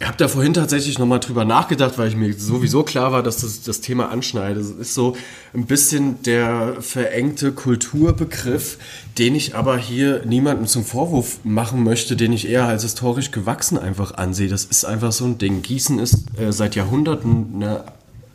[0.00, 3.38] ich habe da vorhin tatsächlich nochmal drüber nachgedacht, weil ich mir sowieso klar war, dass
[3.38, 4.62] das, das Thema anschneidet.
[4.62, 5.16] Es ist so
[5.52, 8.78] ein bisschen der verengte Kulturbegriff,
[9.18, 13.76] den ich aber hier niemandem zum Vorwurf machen möchte, den ich eher als historisch gewachsen
[13.76, 14.48] einfach ansehe.
[14.48, 15.62] Das ist einfach so ein Ding.
[15.62, 17.84] Gießen ist äh, seit Jahrhunderten eine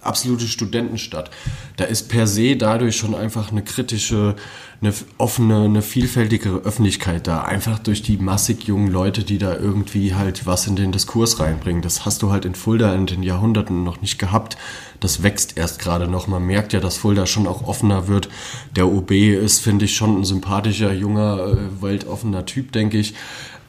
[0.05, 1.31] absolute Studentenstadt.
[1.77, 4.35] Da ist per se dadurch schon einfach eine kritische,
[4.81, 7.43] eine offene, eine vielfältigere Öffentlichkeit da.
[7.43, 11.81] Einfach durch die massig jungen Leute, die da irgendwie halt was in den Diskurs reinbringen.
[11.81, 14.57] Das hast du halt in Fulda in den Jahrhunderten noch nicht gehabt.
[14.99, 16.27] Das wächst erst gerade noch.
[16.27, 18.29] Man merkt ja, dass Fulda schon auch offener wird.
[18.75, 23.13] Der OB ist, finde ich, schon ein sympathischer, junger, äh, weltoffener Typ, denke ich.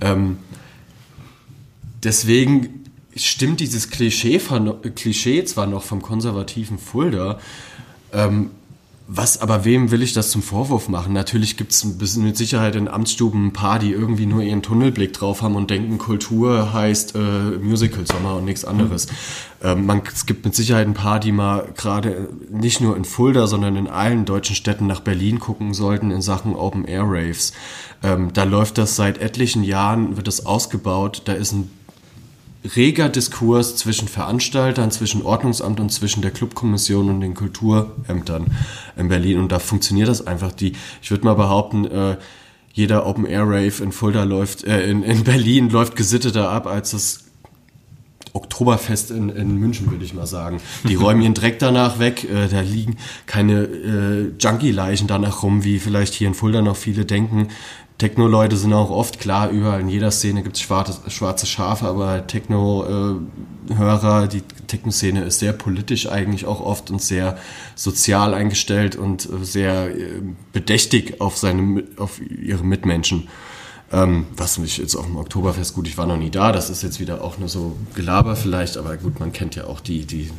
[0.01, 0.39] Ähm,
[2.03, 2.84] deswegen
[3.16, 4.40] stimmt dieses Klischee,
[4.94, 7.38] Klischee zwar noch vom konservativen Fulda,
[8.12, 8.50] ähm,
[9.06, 11.12] was, aber wem will ich das zum Vorwurf machen?
[11.12, 15.42] Natürlich gibt es mit Sicherheit in Amtsstuben ein paar, die irgendwie nur ihren Tunnelblick drauf
[15.42, 17.18] haben und denken, Kultur heißt äh,
[17.60, 19.08] Musical Sommer und nichts anderes.
[19.08, 19.12] Mhm.
[19.62, 23.46] Ähm, man, es gibt mit Sicherheit ein paar, die mal gerade nicht nur in Fulda,
[23.46, 27.52] sondern in allen deutschen Städten nach Berlin gucken sollten in Sachen Open Air Raves.
[28.02, 31.22] Ähm, da läuft das seit etlichen Jahren, wird das ausgebaut.
[31.26, 31.70] Da ist ein
[32.76, 38.46] reger Diskurs zwischen Veranstaltern, zwischen Ordnungsamt und zwischen der Clubkommission und den Kulturämtern
[38.96, 39.38] in Berlin.
[39.38, 40.52] Und da funktioniert das einfach.
[40.52, 42.16] Die, ich würde mal behaupten, äh,
[42.72, 46.90] jeder Open Air Rave in Fulda läuft, äh, in, in Berlin läuft gesitteter ab als
[46.90, 47.24] das
[48.32, 50.60] Oktoberfest in, in München, würde ich mal sagen.
[50.88, 52.24] Die räumen ihren Dreck danach weg.
[52.24, 52.96] Äh, da liegen
[53.26, 57.48] keine äh, Junkie-Leichen danach rum, wie vielleicht hier in Fulda noch viele denken.
[57.99, 62.26] Techno-Leute sind auch oft, klar, überall in jeder Szene gibt es schwarze, schwarze Schafe, aber
[62.26, 67.38] Techno-Hörer, die Techno-Szene ist sehr politisch eigentlich auch oft und sehr
[67.76, 70.22] sozial eingestellt und äh, sehr äh,
[70.53, 73.28] bedächtig auf, seine, auf ihre Mitmenschen.
[73.92, 76.82] Ähm, was mich jetzt auch im Oktoberfest, gut, ich war noch nie da, das ist
[76.82, 80.30] jetzt wieder auch nur so Gelaber vielleicht, aber gut, man kennt ja auch die, die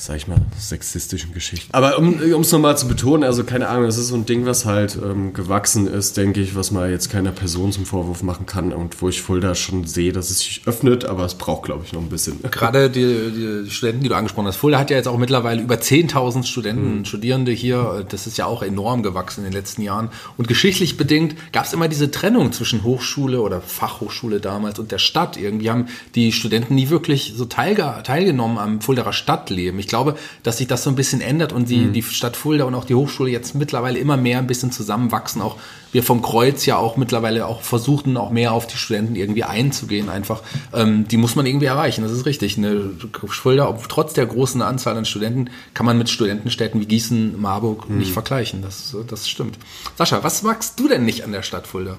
[0.00, 1.68] sag ich mal, sexistischen Geschichten.
[1.72, 4.64] Aber um es nochmal zu betonen, also keine Ahnung, das ist so ein Ding, was
[4.64, 8.72] halt ähm, gewachsen ist, denke ich, was man jetzt keiner Person zum Vorwurf machen kann
[8.72, 11.84] und wo ich voll da schon sehe, dass es sich öffnet, aber es braucht, glaube
[11.84, 12.40] ich, noch ein bisschen.
[12.50, 14.56] Gerade die, die, Studenten, die du angesprochen hast.
[14.56, 17.04] Fulda hat ja jetzt auch mittlerweile über 10.000 Studenten, mhm.
[17.04, 18.06] Studierende hier.
[18.08, 20.08] Das ist ja auch enorm gewachsen in den letzten Jahren.
[20.38, 24.98] Und geschichtlich bedingt gab es immer diese Trennung zwischen Hochschule oder Fachhochschule damals und der
[24.98, 25.36] Stadt.
[25.36, 29.78] Irgendwie haben die Studenten nie wirklich so teilge teilgenommen am Fuldaer Stadtleben.
[29.78, 31.92] Ich glaube, dass sich das so ein bisschen ändert und die, mhm.
[31.92, 35.42] die Stadt Fulda und auch die Hochschule jetzt mittlerweile immer mehr ein bisschen zusammenwachsen.
[35.42, 35.56] Auch
[35.92, 40.08] wir vom Kreuz ja auch mittlerweile auch versuchen, auch mehr auf die Studenten irgendwie einzugehen.
[40.08, 42.02] Einfach, ähm, die muss man irgendwie erreichen.
[42.02, 42.56] Das ist richtig.
[42.56, 42.92] Eine
[43.26, 47.90] Fulda, ob, trotz der großen Anzahl an Studenten, kann man mit Studentenstädten wie Gießen, Marburg
[47.90, 47.98] mhm.
[47.98, 48.62] nicht vergleichen.
[48.62, 49.58] Das, das stimmt.
[49.96, 51.96] Sascha, was magst du denn nicht an der Stadt Fulda?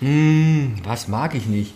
[0.00, 1.74] Hm, was mag ich nicht?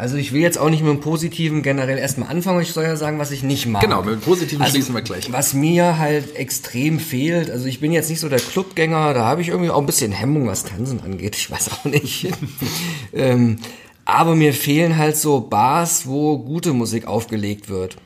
[0.00, 2.96] Also ich will jetzt auch nicht mit dem Positiven generell erstmal anfangen, ich soll ja
[2.96, 3.82] sagen, was ich nicht mag.
[3.82, 5.30] Genau, mit dem Positiven also, schließen wir gleich.
[5.30, 9.42] Was mir halt extrem fehlt, also ich bin jetzt nicht so der Clubgänger, da habe
[9.42, 12.28] ich irgendwie auch ein bisschen Hemmung, was Tanzen angeht, ich weiß auch nicht.
[13.12, 13.58] ähm,
[14.06, 17.98] aber mir fehlen halt so Bars, wo gute Musik aufgelegt wird.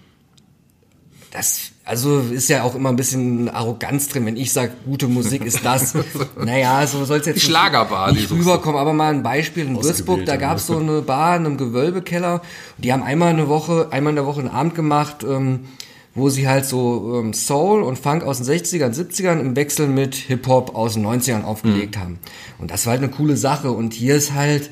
[1.31, 5.45] Das also ist ja auch immer ein bisschen Arroganz drin, wenn ich sage, gute Musik
[5.45, 5.95] ist das.
[6.43, 8.81] naja, so soll es jetzt die Schlagerbar, nicht, nicht rüberkommen.
[8.81, 12.41] Aber mal ein Beispiel in Würzburg, da gab es so eine Bar in einem Gewölbekeller.
[12.79, 15.67] Die haben einmal eine Woche, einmal in der Woche einen Abend gemacht, ähm,
[16.15, 20.15] wo sie halt so ähm, Soul und Funk aus den 60ern, 70ern im Wechsel mit
[20.15, 22.01] Hip-Hop aus den 90ern aufgelegt mhm.
[22.01, 22.19] haben.
[22.59, 23.71] Und das war halt eine coole Sache.
[23.73, 24.71] Und hier ist halt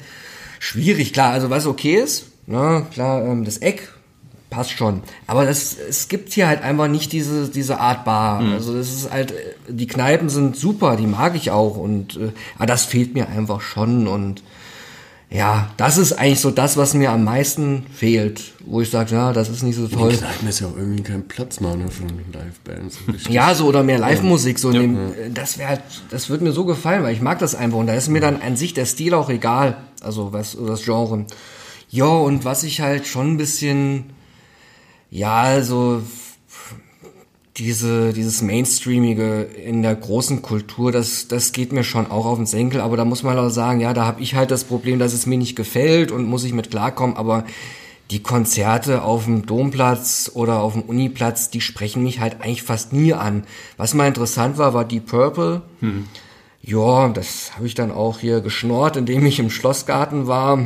[0.60, 3.92] schwierig, klar, also was okay ist, ne, klar, ähm, das Eck
[4.53, 5.03] passt schon.
[5.26, 8.42] Aber das, es gibt hier halt einfach nicht diese, diese Art Bar.
[8.42, 8.53] Mhm.
[8.53, 9.32] Also das ist halt,
[9.66, 13.62] die Kneipen sind super, die mag ich auch und äh, aber das fehlt mir einfach
[13.62, 14.42] schon und
[15.30, 19.32] ja, das ist eigentlich so das, was mir am meisten fehlt, wo ich sage, ja,
[19.32, 20.11] das ist nicht so toll.
[20.11, 22.98] In Kneipen ist ja auch irgendwie kein Platz mal ne, für Live-Bands.
[23.30, 24.80] Ja, so oder mehr Live-Musik, so ja.
[24.80, 27.86] dem, das wäre halt, das würde mir so gefallen, weil ich mag das einfach und
[27.86, 31.24] da ist mir dann an sich der Stil auch egal, also was das Genre.
[31.88, 34.11] Ja, und was ich halt schon ein bisschen
[35.12, 36.02] Ja, also
[37.58, 42.46] diese, dieses Mainstreamige in der großen Kultur, das, das geht mir schon auch auf den
[42.46, 45.12] Senkel, aber da muss man auch sagen, ja, da habe ich halt das Problem, dass
[45.12, 47.44] es mir nicht gefällt und muss ich mit klarkommen, aber
[48.10, 52.94] die Konzerte auf dem Domplatz oder auf dem Uniplatz, die sprechen mich halt eigentlich fast
[52.94, 53.44] nie an.
[53.76, 55.60] Was mal interessant war, war Deep Purple.
[55.80, 56.06] Hm.
[56.62, 60.58] Ja, das habe ich dann auch hier geschnort, indem ich im Schlossgarten war.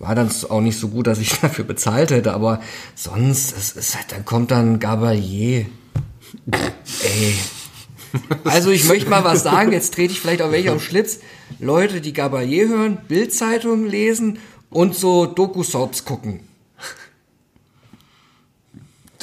[0.00, 2.60] War dann auch nicht so gut, dass ich dafür bezahlt hätte, aber
[2.96, 5.66] sonst, es ist halt, dann kommt dann Gabalier.
[7.02, 7.34] Ey.
[8.44, 11.20] Also ich möchte mal was sagen, jetzt trete ich vielleicht auch welche auf Schlitz.
[11.60, 14.38] Leute, die Gabalier hören, Bildzeitungen lesen
[14.70, 16.40] und so Doku-Soaps gucken.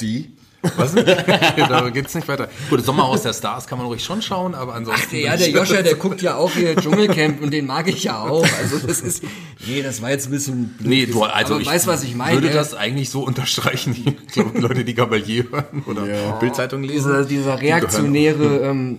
[0.00, 0.37] Die?
[0.76, 0.94] Was?
[1.56, 2.48] da geht's nicht weiter.
[2.68, 5.16] Gut, Sommerhaus der Stars kann man ruhig schon schauen, aber ansonsten.
[5.16, 8.20] Ach, ja, der Joscha, der guckt ja auch hier Dschungelcamp und den mag ich ja
[8.22, 8.46] auch.
[8.58, 9.22] Also das ist,
[9.66, 10.88] nee, das war jetzt ein bisschen blöd.
[10.88, 12.34] Nee, du, also aber ich weiß, was ich meine.
[12.34, 16.32] würde das eigentlich so unterstreichen, ich glaube, Leute, die Gabalier hören oder ja.
[16.32, 17.08] Bildzeitung lesen.
[17.08, 18.98] Dieser, dieser reaktionäre ähm,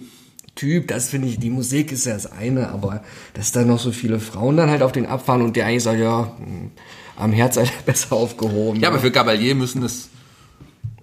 [0.55, 3.03] Typ, das finde ich, die Musik ist ja das eine, aber
[3.33, 5.99] dass da noch so viele Frauen dann halt auf den abfahren und der eigentlich sagt,
[5.99, 6.71] ja, hm,
[7.17, 8.79] am Herz ihr besser aufgehoben.
[8.79, 10.09] Ja, aber für Gabalier müssen es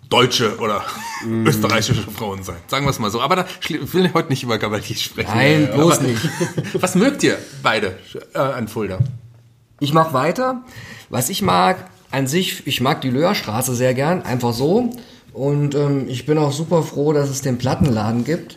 [0.09, 0.85] deutsche oder
[1.25, 1.47] mm.
[1.47, 2.57] österreichische Frauen sein.
[2.69, 3.21] Sagen wir es mal so.
[3.21, 5.31] Aber da will ich heute nicht über Gabalier sprechen.
[5.35, 6.29] Nein, bloß Aber, nicht.
[6.81, 7.99] Was mögt ihr beide
[8.35, 8.99] äh, an Fulda?
[9.81, 10.63] Ich mach weiter.
[11.09, 14.91] Was ich mag an sich, ich mag die Löhrstraße sehr gern, einfach so.
[15.33, 18.57] Und ähm, ich bin auch super froh, dass es den Plattenladen gibt.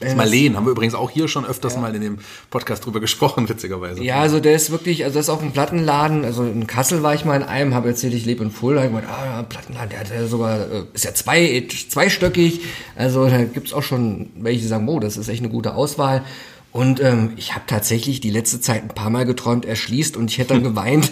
[0.00, 1.80] Das Marleen haben wir übrigens auch hier schon öfters ja.
[1.80, 2.18] mal in dem
[2.50, 4.02] Podcast drüber gesprochen, witzigerweise.
[4.02, 6.24] Ja, also der ist wirklich, also das ist auch ein Plattenladen.
[6.24, 8.84] Also in Kassel war ich mal in einem, habe erzählt, ich lebe in Fulda.
[8.84, 12.60] Ich meine, ah Plattenladen, der hat ja sogar, äh, ist ja zwei, zweistöckig.
[12.94, 16.24] Also da gibt's auch schon welche, die sagen, oh, das ist echt eine gute Auswahl.
[16.72, 20.30] Und ähm, ich habe tatsächlich die letzte Zeit ein paar Mal geträumt, er schließt und
[20.30, 21.10] ich hätte dann geweint.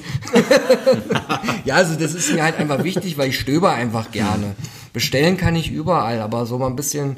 [1.64, 4.56] ja, also das ist mir halt einfach wichtig, weil ich stöber einfach gerne.
[4.92, 7.16] Bestellen kann ich überall, aber so mal ein bisschen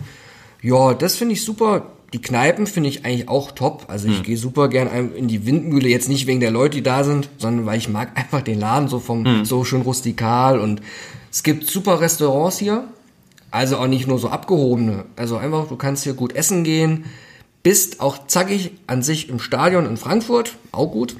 [0.66, 1.92] ja, das finde ich super.
[2.12, 3.84] Die Kneipen finde ich eigentlich auch top.
[3.86, 4.22] Also ich hm.
[4.24, 7.66] gehe super gern in die Windmühle, jetzt nicht wegen der Leute, die da sind, sondern
[7.66, 9.44] weil ich mag einfach den Laden so vom hm.
[9.44, 10.82] so schön rustikal und
[11.30, 12.88] es gibt super Restaurants hier.
[13.52, 15.04] Also auch nicht nur so abgehobene.
[15.14, 17.04] Also einfach, du kannst hier gut essen gehen.
[17.62, 21.16] Bist auch zackig an sich im Stadion in Frankfurt, auch gut.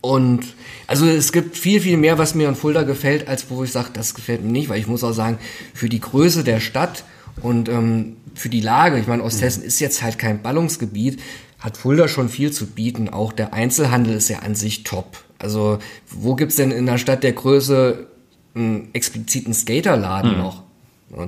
[0.00, 0.46] Und
[0.86, 3.90] also es gibt viel, viel mehr, was mir an Fulda gefällt, als wo ich sage,
[3.92, 5.38] das gefällt mir nicht, weil ich muss auch sagen,
[5.74, 7.04] für die Größe der Stadt
[7.42, 11.20] und ähm, für die Lage, ich meine, Osthessen ist jetzt halt kein Ballungsgebiet,
[11.58, 13.08] hat Fulda schon viel zu bieten.
[13.08, 15.18] Auch der Einzelhandel ist ja an sich top.
[15.38, 15.78] Also
[16.10, 18.06] wo gibt's denn in der Stadt der Größe
[18.54, 20.38] einen expliziten Skaterladen mhm.
[20.38, 20.62] noch?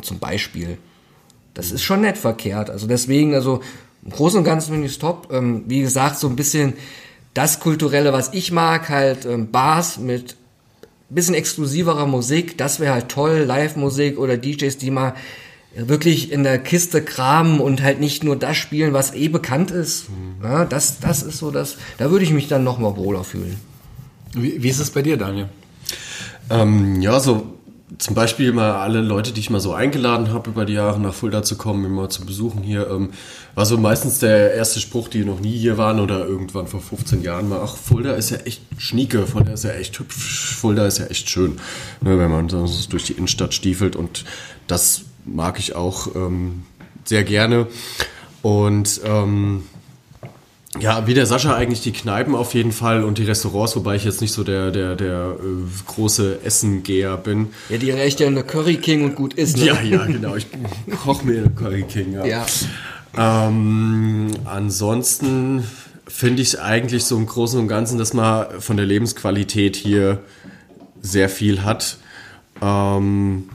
[0.03, 0.79] Zum Beispiel.
[1.55, 2.69] Das ist schon nett verkehrt.
[2.69, 3.61] Also deswegen, also
[4.05, 5.29] im Großen und Ganzen finde ich es top.
[5.33, 6.75] Ähm, wie gesagt, so ein bisschen
[7.35, 10.37] das Kulturelle, was ich mag, halt ähm, Bars mit
[11.11, 15.15] bisschen exklusiverer Musik, das wäre halt toll, Live-Musik oder DJs, die mal
[15.87, 20.09] wirklich in der Kiste kramen und halt nicht nur das spielen, was eh bekannt ist.
[20.09, 20.45] Mhm.
[20.45, 23.57] Ja, das, das ist so das, da würde ich mich dann noch mal wohler fühlen.
[24.35, 25.49] Wie, wie ist es bei dir, Daniel?
[26.51, 27.59] Ähm, ja, so
[27.97, 31.15] zum Beispiel mal alle Leute, die ich mal so eingeladen habe über die Jahre nach
[31.15, 33.11] Fulda zu kommen, immer zu besuchen hier, ähm,
[33.55, 37.23] war so meistens der erste Spruch, die noch nie hier waren oder irgendwann vor 15
[37.23, 40.99] Jahren mal, ach, Fulda ist ja echt schnieke, Fulda ist ja echt hübsch, Fulda ist
[40.99, 41.59] ja echt schön,
[42.03, 44.25] ne, wenn man so durch die Innenstadt stiefelt und
[44.67, 45.05] das
[45.35, 46.63] mag ich auch ähm,
[47.05, 47.67] sehr gerne.
[48.43, 49.65] Und ähm,
[50.81, 54.05] ja, wie der Sascha eigentlich die Kneipen auf jeden Fall und die Restaurants, wobei ich
[54.05, 57.49] jetzt nicht so der, der, der äh, große Essengeher bin.
[57.69, 59.57] Ja, die reicht ja eine Curry King und gut ist.
[59.57, 59.67] Ne?
[59.67, 60.37] Ja, ja, genau.
[60.37, 60.47] Ich
[61.05, 62.13] koche mir eine Curry King.
[62.13, 62.25] Ja.
[62.25, 62.47] ja.
[63.17, 65.65] Ähm, ansonsten
[66.07, 70.21] finde ich eigentlich so im Großen und Ganzen, dass man von der Lebensqualität hier
[71.01, 71.99] sehr viel hat.
[72.61, 73.49] Ähm,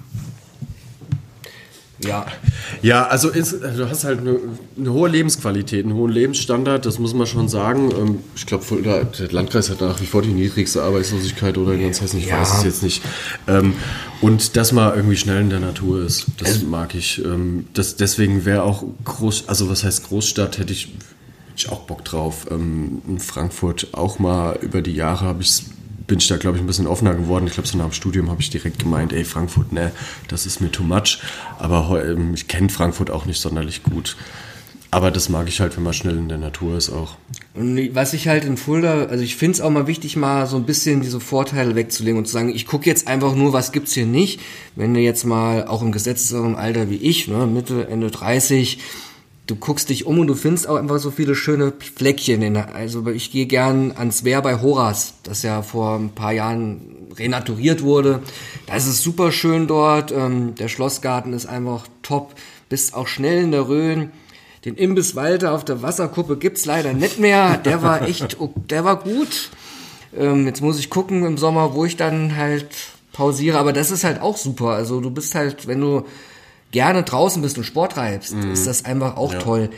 [2.04, 2.26] ja.
[2.82, 4.40] Ja, also ist, du hast halt eine,
[4.78, 7.92] eine, hohe Lebensqualität, einen hohen Lebensstandard, das muss man schon sagen.
[7.92, 12.20] Ähm, ich glaube, der Landkreis hat nach wie vor die niedrigste Arbeitslosigkeit oder ganz Hessen,
[12.20, 12.42] ich ja.
[12.42, 13.02] weiß es jetzt nicht.
[13.48, 13.74] Ähm,
[14.22, 17.24] und dass man irgendwie schnell in der Natur ist, das also, mag ich.
[17.24, 21.82] Ähm, das, deswegen wäre auch Groß, also was heißt Großstadt, hätte ich, hätte ich auch
[21.82, 22.48] Bock drauf.
[22.50, 25.64] In Frankfurt auch mal über die Jahre habe ich es
[26.14, 27.48] bin ich da, glaube ich, ein bisschen offener geworden.
[27.48, 29.92] Ich glaube, so nach dem Studium habe ich direkt gemeint, ey, Frankfurt, ne,
[30.28, 31.18] das ist mir too much.
[31.58, 34.16] Aber ähm, ich kenne Frankfurt auch nicht sonderlich gut.
[34.92, 37.18] Aber das mag ich halt, wenn man schnell in der Natur ist auch.
[37.56, 40.56] Und was ich halt in Fulda, also ich finde es auch mal wichtig, mal so
[40.56, 43.94] ein bisschen diese Vorteile wegzulegen und zu sagen, ich gucke jetzt einfach nur, was gibt's
[43.94, 44.40] hier nicht.
[44.76, 48.78] Wenn du jetzt mal auch im gesetzteren Alter wie ich, ne, Mitte, Ende 30,
[49.48, 52.42] du guckst dich um und du findest auch einfach so viele schöne Fleckchen.
[52.42, 57.08] In, also ich gehe gern ans Wehr bei Horas, das ja vor ein paar Jahren
[57.18, 58.22] renaturiert wurde.
[58.68, 60.12] Da ist es super schön dort.
[60.12, 62.36] Ähm, der Schlossgarten ist einfach top.
[62.70, 64.12] Bist auch schnell in der Rhön.
[64.66, 67.58] Den Imbiss Walter auf der Wasserkuppe gibt's leider nicht mehr.
[67.58, 68.38] Der war echt,
[68.70, 69.50] der war gut.
[70.18, 72.70] Ähm, jetzt muss ich gucken im Sommer, wo ich dann halt
[73.12, 73.60] pausiere.
[73.60, 74.70] Aber das ist halt auch super.
[74.70, 76.06] Also du bist halt, wenn du
[76.74, 78.52] gerne draußen bist und Sport treibst, mhm.
[78.52, 79.40] ist das einfach auch ja.
[79.40, 79.70] toll.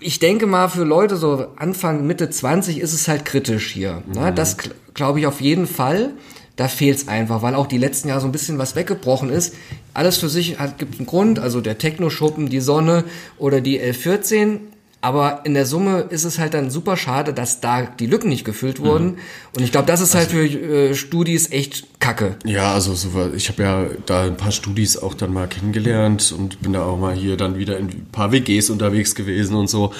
[0.00, 4.02] Ich denke mal, für Leute so Anfang, Mitte 20 ist es halt kritisch hier.
[4.12, 4.30] Ne?
[4.30, 4.34] Mhm.
[4.34, 4.58] Das
[4.92, 6.10] glaube ich auf jeden Fall.
[6.56, 9.54] Da fehlt's einfach, weil auch die letzten Jahre so ein bisschen was weggebrochen ist.
[9.94, 13.04] Alles für sich hat, gibt einen Grund, also der Techno-Schuppen, die Sonne
[13.38, 14.58] oder die L14
[15.00, 18.44] aber in der Summe ist es halt dann super schade, dass da die Lücken nicht
[18.44, 19.06] gefüllt wurden.
[19.06, 19.18] Mhm.
[19.54, 22.36] Und ich glaube, das ist halt also, halt für äh, Studis echt Kacke.
[22.44, 26.60] Ja, also so, ich habe ja da ein paar Studis auch dann mal kennengelernt und
[26.62, 29.92] bin da auch mal hier dann wieder in ein paar WGs unterwegs gewesen und so.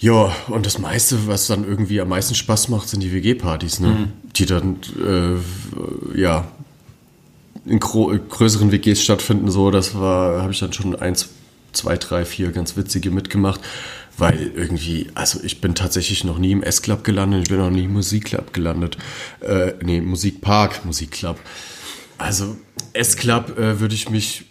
[0.00, 3.88] Ja, und das meiste, was dann irgendwie am meisten Spaß macht, sind die WG-Partys, ne?
[3.88, 4.12] Mhm.
[4.34, 6.48] Die dann, äh, ja,
[7.64, 11.30] in größeren WGs stattfinden, so, das war, habe ich dann schon eins,
[11.74, 13.60] zwei, drei, vier ganz witzige mitgemacht,
[14.16, 17.84] weil irgendwie, also ich bin tatsächlich noch nie im S-Club gelandet, ich bin noch nie
[17.84, 18.96] im Musikclub gelandet,
[19.40, 21.38] äh, nee, Musikpark, Musikclub.
[22.18, 22.56] Also
[22.92, 24.44] S-Club äh, würde ich mich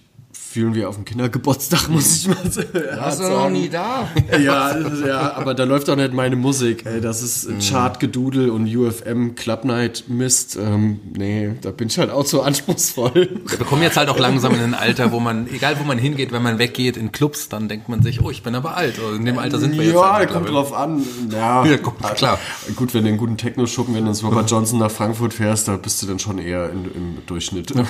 [0.53, 2.67] fühlen wir auf dem Kindergeburtstag, muss ich mal sagen.
[2.95, 4.07] Warst du noch nie da?
[4.39, 6.85] Ja, ja, aber da läuft doch nicht meine Musik.
[6.85, 7.59] Ey, das ist mhm.
[7.59, 10.57] Chartgedudel und UFM Club Night Mist.
[10.57, 13.41] Ähm, nee, da bin ich halt auch so anspruchsvoll.
[13.45, 16.31] Wir kommen jetzt halt auch langsam in ein Alter, wo man, egal wo man hingeht,
[16.31, 18.99] wenn man weggeht in Clubs, dann denkt man sich, oh, ich bin aber alt.
[18.99, 19.95] Also in dem Alter sind wir jetzt.
[19.95, 21.03] Ja, halt kommt drauf an.
[21.31, 22.39] Ja, ja kommt, klar.
[22.75, 25.77] Gut, wenn du einen guten Techno-Schuppen, wenn du ins Robert Johnson nach Frankfurt fährst, da
[25.77, 27.73] bist du dann schon eher in, im Durchschnitt.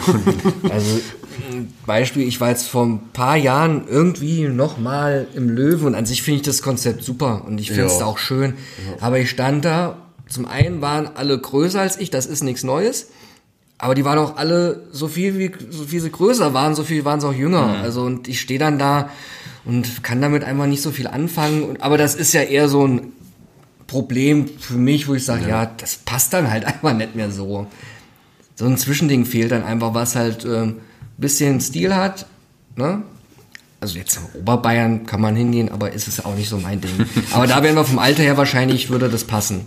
[0.70, 1.00] Also,
[1.86, 6.22] Beispiel, ich weiß jetzt vor ein paar Jahren irgendwie nochmal im Löwen und an sich
[6.22, 8.54] finde ich das Konzept super und ich finde es auch schön.
[8.88, 9.04] Ja.
[9.06, 9.98] Aber ich stand da,
[10.28, 13.08] zum einen waren alle größer als ich, das ist nichts Neues.
[13.80, 17.04] Aber die waren auch alle so viel wie so viel sie größer waren, so viel
[17.04, 17.68] waren sie auch jünger.
[17.68, 17.82] Mhm.
[17.84, 19.10] Also und ich stehe dann da
[19.66, 21.78] und kann damit einfach nicht so viel anfangen.
[21.82, 23.14] Aber das ist ja eher so ein
[23.88, 25.64] Problem für mich, wo ich sage, ja.
[25.64, 25.72] ja.
[25.78, 27.68] das passt dann halt einfach nicht mehr so.
[28.56, 30.78] So ein Zwischending fehlt dann einfach, was halt ähm,
[31.18, 32.28] bisschen Stil hat,
[32.76, 33.04] Ne?
[33.84, 37.06] Also jetzt im Oberbayern kann man hingehen, aber ist es auch nicht so mein Ding.
[37.34, 39.66] Aber da wären wir vom Alter her wahrscheinlich, würde das passen.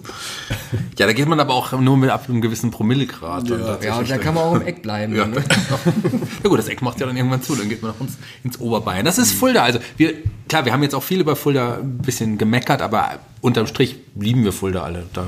[0.96, 3.46] Ja, da geht man aber auch nur mit ab einem gewissen Promillegrad.
[3.46, 5.14] Ja, ja und da kann man auch im Eck bleiben.
[5.14, 5.26] Ja.
[5.26, 5.36] Ne?
[6.42, 9.04] ja gut, das Eck macht ja dann irgendwann zu, dann geht man ins, ins Oberbayern.
[9.04, 9.62] Das ist Fulda.
[9.62, 10.14] Also wir,
[10.48, 14.44] klar, wir haben jetzt auch viel über Fulda ein bisschen gemeckert, aber unterm Strich lieben
[14.44, 15.04] wir Fulda alle.
[15.12, 15.26] Da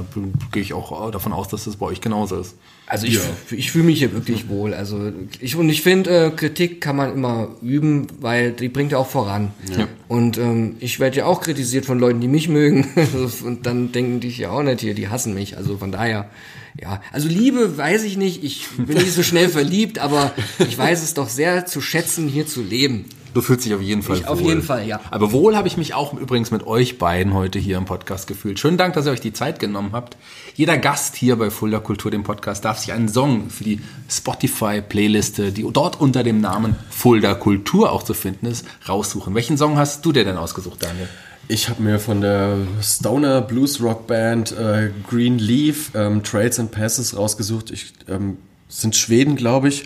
[0.50, 2.54] gehe ich auch davon aus, dass das bei euch genauso ist.
[2.88, 3.20] Also ich, ja.
[3.50, 4.72] ich fühle mich hier wirklich wohl.
[4.72, 8.98] Also ich und ich finde, äh, Kritik kann man immer üben, weil die bringt ja
[8.98, 9.52] auch voran.
[9.76, 9.86] Ja.
[10.08, 12.88] Und ähm, ich werde ja auch kritisiert von Leuten, die mich mögen.
[13.44, 15.58] und dann denken die ja auch nicht hier, die hassen mich.
[15.58, 16.30] Also von daher,
[16.80, 17.02] ja.
[17.12, 18.42] Also Liebe weiß ich nicht.
[18.42, 22.46] Ich bin nicht so schnell verliebt, aber ich weiß es doch sehr zu schätzen, hier
[22.46, 23.04] zu leben.
[23.34, 24.28] Du fühlst dich auf jeden Fall ich wohl.
[24.30, 25.00] Auf jeden Fall, ja.
[25.10, 28.58] Aber wohl habe ich mich auch übrigens mit euch beiden heute hier im Podcast gefühlt.
[28.58, 30.16] Schönen Dank, dass ihr euch die Zeit genommen habt.
[30.54, 35.52] Jeder Gast hier bei Fulda Kultur, dem Podcast, darf sich einen Song für die Spotify-Playliste,
[35.52, 39.34] die dort unter dem Namen Fulda Kultur auch zu finden ist, raussuchen.
[39.34, 41.08] Welchen Song hast du dir denn ausgesucht, Daniel?
[41.50, 46.70] Ich habe mir von der Stoner Blues Rock Band äh, Green Leaf ähm, Trades and
[46.70, 47.70] Passes rausgesucht.
[47.70, 48.36] Ich, ähm,
[48.68, 49.84] sind Schweden, glaube ich.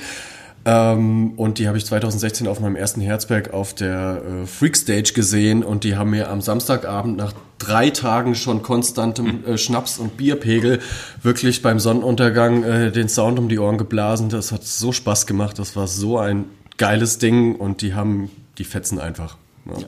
[0.65, 5.13] Ähm, und die habe ich 2016 auf meinem ersten Herzberg auf der äh, Freak Stage
[5.15, 10.17] gesehen und die haben mir am Samstagabend nach drei Tagen schon konstantem äh, Schnaps und
[10.17, 10.81] Bierpegel
[11.23, 14.29] wirklich beim Sonnenuntergang äh, den Sound um die Ohren geblasen.
[14.29, 15.59] Das hat so Spaß gemacht.
[15.59, 16.45] Das war so ein
[16.77, 19.37] geiles Ding und die haben die fetzen einfach.
[19.67, 19.87] Ja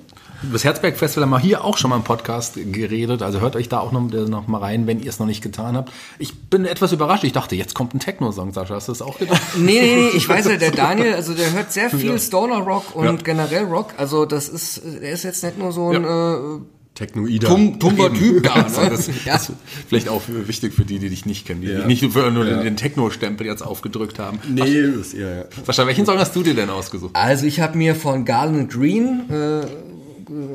[0.53, 3.23] das Herzberg Festival haben wir hier auch schon mal im Podcast geredet.
[3.23, 5.77] Also hört euch da auch noch, noch mal rein, wenn ihr es noch nicht getan
[5.77, 5.93] habt.
[6.19, 7.25] Ich bin etwas überrascht.
[7.25, 8.75] Ich dachte, jetzt kommt ein Techno-Song, Sascha.
[8.75, 9.41] Hast du das auch gedacht?
[9.57, 10.09] nee, nee, nee.
[10.17, 12.19] Ich weiß ja, der Daniel, also der hört sehr viel ja.
[12.19, 13.13] Stoner Rock und ja.
[13.13, 13.95] generell Rock.
[13.97, 16.35] Also das ist, er ist jetzt nicht nur so ein ja.
[16.35, 16.61] äh,
[16.95, 17.49] Technoider.
[17.49, 18.57] Tum, tumber Typ da.
[18.57, 18.91] Ne?
[18.91, 19.35] Das, ja.
[19.35, 19.53] ist
[19.89, 21.87] vielleicht auch wichtig für die, die dich nicht kennen, die ja.
[21.87, 22.63] nicht nur ja.
[22.63, 24.39] den, Techno-Stempel jetzt aufgedrückt haben.
[24.49, 25.45] Nee, das, ja, ja.
[25.65, 27.17] Sascha, welchen Song hast du dir denn ausgesucht?
[27.17, 29.67] Also ich habe mir von Garland Green äh,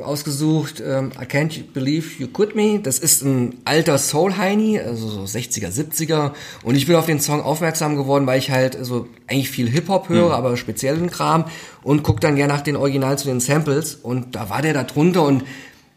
[0.03, 2.79] ausgesucht, ähm, I Can't Believe You Could Me.
[2.81, 6.31] Das ist ein alter Soul-Heini, also so 60er, 70er.
[6.63, 10.09] Und ich bin auf den Song aufmerksam geworden, weil ich halt so eigentlich viel Hip-Hop
[10.09, 10.33] höre, mhm.
[10.33, 11.45] aber speziellen Kram
[11.83, 13.95] und guck dann gerne nach den Original zu den Samples.
[13.95, 15.43] Und da war der da drunter und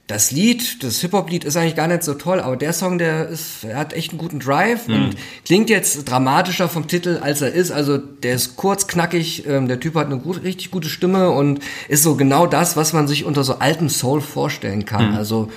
[0.09, 3.64] das Lied, das Hip-Hop-Lied ist eigentlich gar nicht so toll, aber der Song, der ist,
[3.64, 4.94] er hat echt einen guten Drive mhm.
[4.94, 7.70] und klingt jetzt dramatischer vom Titel, als er ist.
[7.70, 11.61] Also der ist kurz, knackig, ähm, der Typ hat eine gut, richtig gute Stimme und
[11.88, 15.11] ist so genau das, was man sich unter so altem Soul vorstellen kann.
[15.11, 15.16] Mhm.
[15.16, 15.50] Also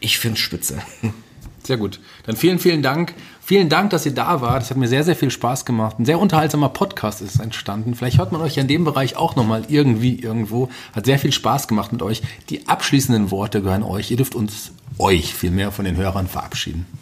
[0.00, 0.78] ich find's spitze.
[1.64, 2.00] Sehr gut.
[2.26, 3.14] Dann vielen, vielen Dank.
[3.40, 4.64] Vielen Dank, dass ihr da wart.
[4.64, 5.98] Es hat mir sehr, sehr viel Spaß gemacht.
[5.98, 7.94] Ein sehr unterhaltsamer Podcast ist entstanden.
[7.94, 10.68] Vielleicht hört man euch in dem Bereich auch nochmal irgendwie, irgendwo.
[10.92, 12.22] Hat sehr viel Spaß gemacht mit euch.
[12.48, 14.10] Die abschließenden Worte gehören euch.
[14.10, 16.86] Ihr dürft uns, euch vielmehr von den Hörern verabschieden.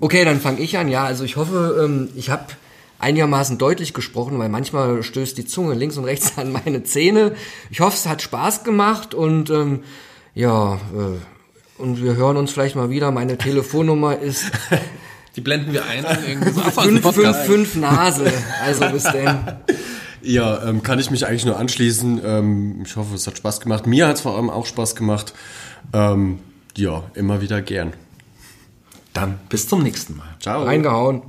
[0.00, 0.88] Okay, dann fange ich an.
[0.88, 2.44] Ja, also ich hoffe, ähm, ich habe
[2.98, 7.34] einigermaßen deutlich gesprochen, weil manchmal stößt die Zunge links und rechts an meine Zähne.
[7.70, 9.82] Ich hoffe, es hat Spaß gemacht und ähm,
[10.34, 11.18] ja, äh,
[11.82, 13.10] und wir hören uns vielleicht mal wieder.
[13.10, 14.44] Meine Telefonnummer ist.
[15.36, 16.04] Die blenden wir ein.
[16.72, 18.32] fünf, fünf, fünf Nase.
[18.64, 19.38] Also bis denn.
[20.24, 22.20] Ja, ähm, kann ich mich eigentlich nur anschließen.
[22.24, 23.88] Ähm, ich hoffe, es hat Spaß gemacht.
[23.88, 25.34] Mir hat es vor allem auch Spaß gemacht.
[25.92, 26.38] Ähm,
[26.76, 27.92] ja, immer wieder gern.
[29.12, 30.28] Dann bis zum nächsten Mal.
[30.38, 30.62] Ciao.
[30.62, 31.22] Reingehauen.